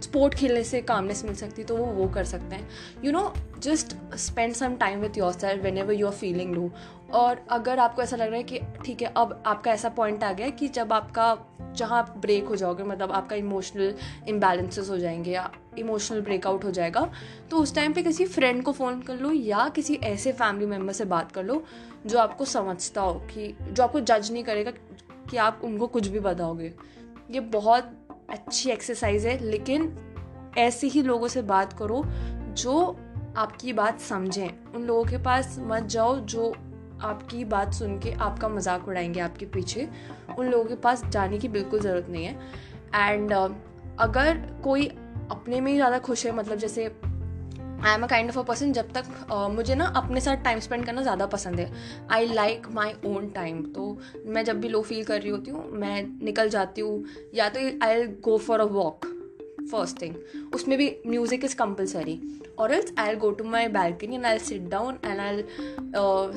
स्पोर्ट 0.03 0.35
खेलने 0.35 0.63
से 0.65 0.81
कामनेस 0.83 1.25
मिल 1.25 1.35
सकती 1.35 1.63
है 1.63 1.67
तो 1.69 1.77
वो 1.77 1.85
वो 1.95 2.09
कर 2.15 2.25
सकते 2.25 2.57
हैं। 2.57 2.69
You 3.05 3.13
know 3.13 3.33
just 3.59 3.95
spend 4.17 4.55
some 4.55 4.75
time 4.77 5.01
with 5.01 5.19
yourself 5.33 5.63
whenever 5.79 5.93
you 5.93 6.07
are 6.07 6.13
feeling 6.13 6.55
low 6.55 6.71
और 7.15 7.45
अगर 7.51 7.79
आपको 7.79 8.03
ऐसा 8.03 8.17
लग 8.17 8.29
रहा 8.29 8.37
है 8.37 8.43
कि 8.43 8.61
ठीक 8.85 9.03
है, 9.03 9.13
अब 9.17 9.43
आपका 9.47 9.73
ऐसा 9.73 9.89
पॉइंट 9.89 10.25
आ 10.25 10.33
गया 10.33 10.49
कि 10.51 10.69
जब 10.69 10.93
आपका, 10.93 11.39
जहाँ 11.75 11.99
आप 11.99 12.15
ब्रेक 12.19 12.45
हो 12.45 12.57
जाओगे 12.57 12.83
मतलब 12.85 13.13
आपका 13.13 13.37
इमोशनल 13.37 13.95
इम्बैलेंसेस 14.29 14.91
हो 14.91 14.99
जाएँगे 14.99 15.31
या 15.31 15.51
इमोशनल 15.79 16.21
ब्रेकआउट 16.21 16.65
हो 16.65 16.71
जाएगा 16.71 17.11
तो 17.51 17.57
उस 17.57 17.75
टाइम 17.75 17.93
पे 17.93 18.03
किसी 18.03 18.27
फ्रेंड 18.27 18.63
को 18.63 18.73
फ़ोन 18.73 19.01
कर 19.03 19.17
लो 19.17 19.33
या 19.33 19.69
किसी 19.69 19.95
ऐसे 19.95 20.33
फैमिली 20.33 20.67
मेंबर 20.67 20.93
से 20.93 21.05
बात 21.05 21.33
कर 21.33 21.45
लो 21.45 21.65
जो 22.07 22.19
आपको 22.19 22.45
समझता 22.45 23.01
हो 23.01 23.15
कि, 23.15 23.57
जो 23.73 23.83
आपको 23.83 24.01
जज 24.01 24.33
नहीं 24.33 24.45
करेगा 24.45 24.71
कि 25.31 25.37
आप 25.37 25.61
उनको 25.65 25.87
कुछ 25.87 26.09
भी 26.09 26.21
बताओगे। 26.21 26.73
ये 27.31 27.41
बहुत 27.41 27.93
अच्छी 28.31 28.71
एक्सरसाइज 28.71 29.27
है, 29.27 29.39
लेकिन 29.45 29.97
ऐसे 30.59 30.87
ही 30.87 31.03
लोगों 31.03 31.29
से 31.29 31.43
बात 31.43 31.73
करो 31.73 32.03
जो 32.55 32.97
आपकी 33.37 33.73
बात 33.73 34.01
समझें। 34.01 34.73
उन 34.75 34.83
लोगों 34.83 35.05
के 35.05 35.19
पास 35.19 35.57
मत 35.61 35.83
जाओ 35.83 36.19
जो 36.19 36.55
आपकी 37.03 37.45
बात 37.45 37.73
सुन 37.75 37.99
के 37.99 38.13
आपका 38.13 38.49
मज़ाक 38.49 38.89
उड़ाएँगे 38.89 39.21
आपके 39.21 39.47
पीछे। 39.47 39.89
उन 40.39 40.47
लोगों 40.47 40.65
के 40.65 40.75
पास 40.77 41.05
जाने 41.05 41.39
की 41.39 41.49
बिल्कुल 41.49 41.81
ज़रूरत 41.81 42.07
नहीं 42.11 42.25
है। 42.25 42.35
एंड 42.95 43.33
uh, 43.33 43.51
अगर 43.99 44.37
कोई 44.65 44.87
अपने 45.31 45.61
में 45.61 45.71
ही 45.73 45.77
ज़्यादा 45.77 45.99
खुश 45.99 46.27
है 46.27 46.33
मतलब 46.33 46.59
जैसे 46.59 46.85
I 46.85 47.95
am 47.95 48.03
a 48.03 48.07
kind 48.07 48.31
of 48.31 48.39
a 48.39 48.43
person 48.43 48.73
जब 48.73 48.93
तक 48.93 49.05
uh, 49.31 49.51
मुझे 49.51 49.75
ना 49.75 49.87
अपने 49.97 50.21
साथ 50.21 50.45
टाइम 50.45 50.61
स्पेंड 50.61 50.85
करना 50.87 51.03
ज़्यादा 51.03 51.27
पसंद 51.27 51.61
है। 51.61 51.71
I 52.11 52.27
like 52.27 52.67
my 52.73 52.93
own 53.07 53.29
time 53.31 53.63
तो 53.73 53.99
मैं 54.27 54.45
जब 54.45 54.61
भी 54.61 54.69
लो 54.69 54.83
फील 54.83 55.05
कर 55.05 55.21
रही 55.21 55.31
होती 55.31 55.51
हूँ 55.51 55.71
मैं 55.73 56.03
निकल 56.25 56.49
जाती 56.49 56.81
हूँ 56.81 57.05
या 57.35 57.49
तो 57.49 57.61
I 57.87 58.07
go 58.07 58.39
for 58.39 58.61
a 58.61 58.65
walk 58.65 59.07
first 59.73 60.01
thing 60.03 60.15
उसमें 60.55 60.77
भी 60.79 60.97
म्यूज़िक 61.07 61.45
इज़ 61.45 61.57
कंपल्सरी 61.57 62.19
और 62.59 62.73
else 62.73 62.93
I'll 63.09 63.17
go 63.17 63.31
to 63.31 63.45
my 63.45 63.69
balcony 63.69 64.17
and 64.17 64.27
I'll 64.33 64.39
sit 64.39 64.63
down 64.63 64.99
and 65.05 65.21
I'll 65.35 65.45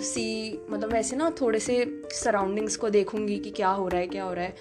see 0.02 0.28
मतलब 0.70 0.94
वैसे 0.94 1.16
ना 1.16 1.30
थोड़े 1.42 1.60
से 1.60 1.84
सराउंडिंग्स 2.14 2.76
को 2.76 2.90
देखूँगी 2.90 3.40
कि 3.40 3.50
क्या 3.50 3.70
हो 3.70 3.88
रहा 3.88 4.02
है 4.02 4.08
क्या 4.08 4.24
हो 4.24 4.34
रहा 4.34 4.46
है। 4.46 4.56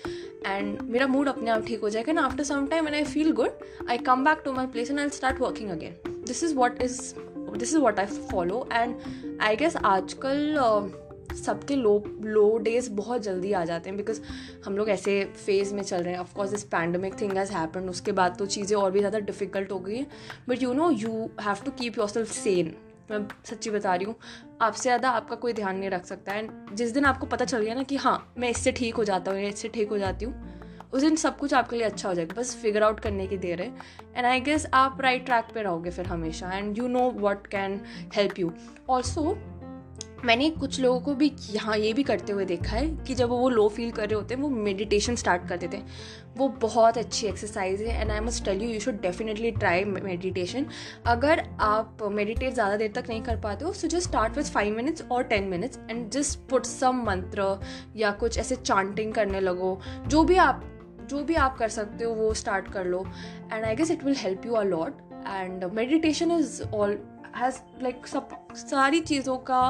एंड 0.47 0.83
मेरा 0.83 1.07
मूड 1.07 1.29
अपने 1.29 1.51
आप 1.51 1.65
ठीक 1.67 1.81
हो 1.81 1.89
जाएगा 1.89 2.11
and 2.11 2.19
after 2.19 2.45
some 2.45 2.67
time 2.67 2.87
and 2.87 2.97
I 2.97 3.05
feel 3.05 3.33
good 3.33 3.59
I 3.91 3.99
come 3.99 4.25
back 4.25 4.43
to 4.45 4.53
my 4.53 4.67
place 4.67 4.91
and 4.91 4.99
I'll 5.05 5.11
start 5.11 5.41
working 5.41 5.71
again 5.71 6.23
this 6.27 6.45
is 6.45 6.55
what 6.55 6.83
is 6.83 7.01
this 7.59 7.69
is 7.69 7.79
what 7.79 7.99
I 7.99 8.07
follow 8.07 8.69
and 8.73 8.97
I 9.41 9.57
guess 9.57 9.77
आजकल 9.77 10.57
uh, 10.59 11.06
सबके 11.37 11.77
low 11.77 12.03
लो 12.23 12.47
days 12.61 12.91
बहुत 12.93 13.23
जल्दी 13.23 13.53
आ 13.53 13.65
जाते 13.65 13.91
हैं 13.91 13.97
because 13.97 14.21
हम 14.67 14.77
लोग 14.77 14.89
ऐसे 14.91 15.23
phase 15.37 15.75
में 15.75 15.83
चल 15.83 16.03
रहे 16.03 16.13
हैं। 16.13 16.21
Of course 16.21 16.51
this 16.51 16.65
pandemic 16.67 17.21
thing 17.21 17.37
has 17.39 17.53
happen 17.53 17.89
उसके 17.89 18.13
बाद 18.13 18.37
तो 18.39 18.47
चीज़ें 18.49 18.77
और 18.77 18.91
भी 18.91 18.99
ज़्यादा 18.99 19.19
डिफ़िकल्ट 19.21 19.73
हो 19.73 19.79
गई 19.79 19.97
हैं। 19.97 20.07
But 20.49 20.63
you 20.63 20.73
know 20.75 20.91
you 20.93 21.29
have 21.43 21.65
to 21.65 21.71
keep 21.73 21.99
yourself 22.09 22.31
sane 22.33 22.75
मैं 23.11 23.19
सच्ची 23.45 23.71
बता 23.71 23.95
रही 23.95 24.05
हूँ, 24.05 24.15
आपसे 24.61 24.83
ज़्यादा 24.83 25.11
आपका 25.11 25.37
कोई 25.37 25.53
ध्यान 25.53 25.77
नहीं 25.77 25.91
रख 25.91 26.05
सकता 26.07 26.33
एंड 26.33 26.51
जिस 26.77 26.93
दिन 26.93 27.05
आपको 27.05 27.27
पता 27.27 27.45
चल 27.45 27.63
गया 27.63 27.75
ना 27.75 27.83
कि 27.83 27.97
हाँ 27.97 28.35
मैं 28.39 28.51
इससे 28.51 28.73
ठीक 28.73 28.95
हो 28.95 29.05
जाता 29.05 29.31
हूँ 29.31 29.41
या 29.41 29.49
इससे 29.49 29.69
ठीक 29.69 29.89
हो 29.89 29.99
जाती 29.99 30.25
हूँ, 30.25 30.35
उस 30.93 31.03
दिन 31.03 31.17
सब 31.17 31.37
कुछ 31.39 31.55
आपके 31.55 31.77
लिए 31.77 31.87
अच्छा 31.87 32.09
हो 32.09 32.15
जाएगा। 32.15 32.41
बस 32.41 32.55
फिगर 32.57 32.83
आउट 32.83 33.01
करने 33.01 33.27
की 33.27 33.37
देर 33.39 33.63
है। 33.63 33.69
एंड 34.17 34.27
आई 34.27 34.41
गेस 34.41 34.67
आप 34.75 35.01
राइट 35.01 35.25
ट्रैक 35.27 35.53
पे 35.55 35.63
रहोगे 35.63 35.91
फिर 35.91 36.07
हमेशा। 36.07 36.53
And 36.53 36.79
you 36.79 36.89
know 36.89 37.11
what 37.19 37.47
can 37.47 37.81
help 38.15 38.39
you 38.39 38.53
also 38.91 39.37
मैंने 40.27 40.49
कुछ 40.51 40.79
लोगों 40.81 41.01
को 41.01 41.15
भी 41.15 41.31
यहाँ 41.51 41.77
ये 41.79 41.93
भी 41.93 42.03
करते 42.03 42.33
हुए 42.33 42.45
देखा 42.45 42.77
है 42.77 42.87
कि 43.07 43.15
जब 43.15 43.29
वो 43.31 43.49
लो 43.49 43.69
फील 43.69 43.91
कर 43.91 44.09
रहे 44.09 44.15
होते 44.15 44.35
हैं, 44.35 44.43
वो 44.43 44.49
मेडिटेशन 44.49 45.17
स्टार्ट 45.17 45.47
कर 45.49 45.57
देते 45.57 45.77
हैं। 45.77 45.87
वो 46.37 46.49
बहुत 46.63 46.99
अच्छी 46.99 47.27
एक्सरसाइज 47.27 47.83
है 47.83 48.01
and 48.01 48.11
I 48.11 48.21
must 48.21 48.45
tell 48.45 48.63
you 48.63 48.69
you 48.69 48.81
should 48.81 49.01
definitely 49.03 49.51
try 49.53 49.85
meditation 49.85 50.67
अगर 51.07 51.43
आप 51.61 52.03
मेडिटेट 52.13 52.55
ज़्यादा 52.55 52.77
देर 52.77 52.93
तक 52.95 53.09
नहीं 53.09 53.23
कर 53.23 53.37
पाते 53.41 53.65
हो 53.65 53.73
so 53.73 53.89
just 53.89 54.09
start 54.09 54.37
with 54.37 54.53
five 54.53 54.77
minutes 54.77 55.05
और 55.13 55.23
ten 55.25 55.49
minutes 55.49 55.79
and 55.91 56.11
just 56.11 56.39
put 56.51 56.67
some 56.67 57.03
मंत्र 57.07 57.59
या 57.97 58.11
कुछ 58.21 58.39
ऐसे 58.39 58.57
चांटिंग 58.57 59.13
करने 59.15 59.41
लगो। 59.41 59.79
जो 60.07 60.25
भी 60.25 60.37
आप, 60.39 60.65
जो 61.11 61.23
भी 61.25 61.35
आप 61.37 61.57
कर 61.59 61.69
सकते 61.71 62.05
हो, 62.05 62.13
वो 62.15 62.33
स्टार्ट 62.35 62.73
कर 62.73 62.85
लो। 62.87 63.05
And 63.53 63.65
I 63.65 63.75
guess 63.77 63.91
it 63.91 64.05
will 64.05 64.17
help 64.19 64.47
you 64.47 64.53
a 64.53 64.63
lot 64.65 64.99
and 65.27 65.65
meditation 65.75 66.31
is 66.33 66.63
all 66.65 66.99
has 67.37 67.61
like 67.83 68.07
सब 68.07 68.29
सारी 68.57 69.01
चीज़ों 69.01 69.37
का 69.51 69.61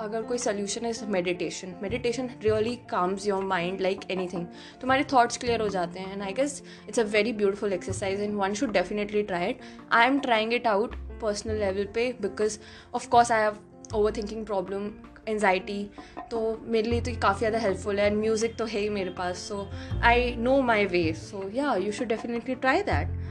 अगर 0.00 0.22
कोई 0.22 0.38
सोल्यूशन 0.38 0.86
है 0.86 0.92
meditation 1.10 1.74
meditation 1.82 2.30
really 2.42 2.74
calms 2.90 3.26
your 3.26 3.44
mind 3.44 3.80
like 3.80 4.10
anything 4.28 4.46
तुम्हारे 4.80 5.04
थाट्स 5.12 5.36
क्लियर 5.36 5.60
हो 5.62 5.68
जाते 5.68 6.00
हैं 6.00 6.12
and 6.12 6.22
I 6.22 6.32
guess 6.32 6.62
it's 6.88 6.98
a 6.98 7.04
very 7.12 7.32
beautiful 7.42 7.72
exercise 7.72 8.20
and 8.20 8.34
one 8.34 8.54
should 8.54 8.72
definitely 8.72 9.22
try 9.22 9.48
it 9.50 9.60
I 9.92 10.06
am 10.06 10.18
trying 10.20 10.52
it 10.52 10.66
out 10.66 10.96
personal 11.22 11.58
level 11.60 11.88
पे 11.94 12.12
because 12.20 12.58
of course 12.94 13.32
I 13.32 13.42
have 13.42 13.58
over 13.94 14.12
thinking 14.16 14.44
problem 14.46 14.90
anxiety 15.28 15.82
तो 16.30 16.38
मेरे 16.66 16.90
लिए 16.90 17.00
तो 17.00 17.10
काफ़ी 17.20 17.38
ज़्यादा 17.38 17.58
हेल्पफुल 17.58 17.98
है 18.00 18.06
and 18.06 18.16
music 18.20 18.56
तो 18.58 18.64
है 18.64 18.80
ही 18.80 18.88
मेरे 18.88 19.10
पास. 19.18 19.38
So 19.38 19.68
I 20.04 20.34
no 20.36 20.60
my 20.62 20.86
way 20.86 21.12
so 21.16 21.48
yeah 21.54 21.74
you 21.74 21.92
should 21.92 22.08
definitely 22.08 22.54
try 22.54 22.82
that 22.82 23.21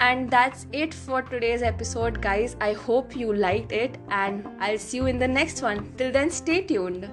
And 0.00 0.30
that's 0.30 0.66
it 0.72 0.92
for 0.92 1.22
today's 1.22 1.62
episode, 1.62 2.20
guys. 2.20 2.56
I 2.60 2.72
hope 2.72 3.14
you 3.16 3.32
liked 3.32 3.72
it, 3.72 3.98
and 4.10 4.46
I'll 4.58 4.78
see 4.78 4.96
you 4.98 5.06
in 5.06 5.18
the 5.18 5.28
next 5.28 5.62
one. 5.62 5.92
Till 5.96 6.10
then, 6.10 6.30
stay 6.30 6.62
tuned. 6.62 7.08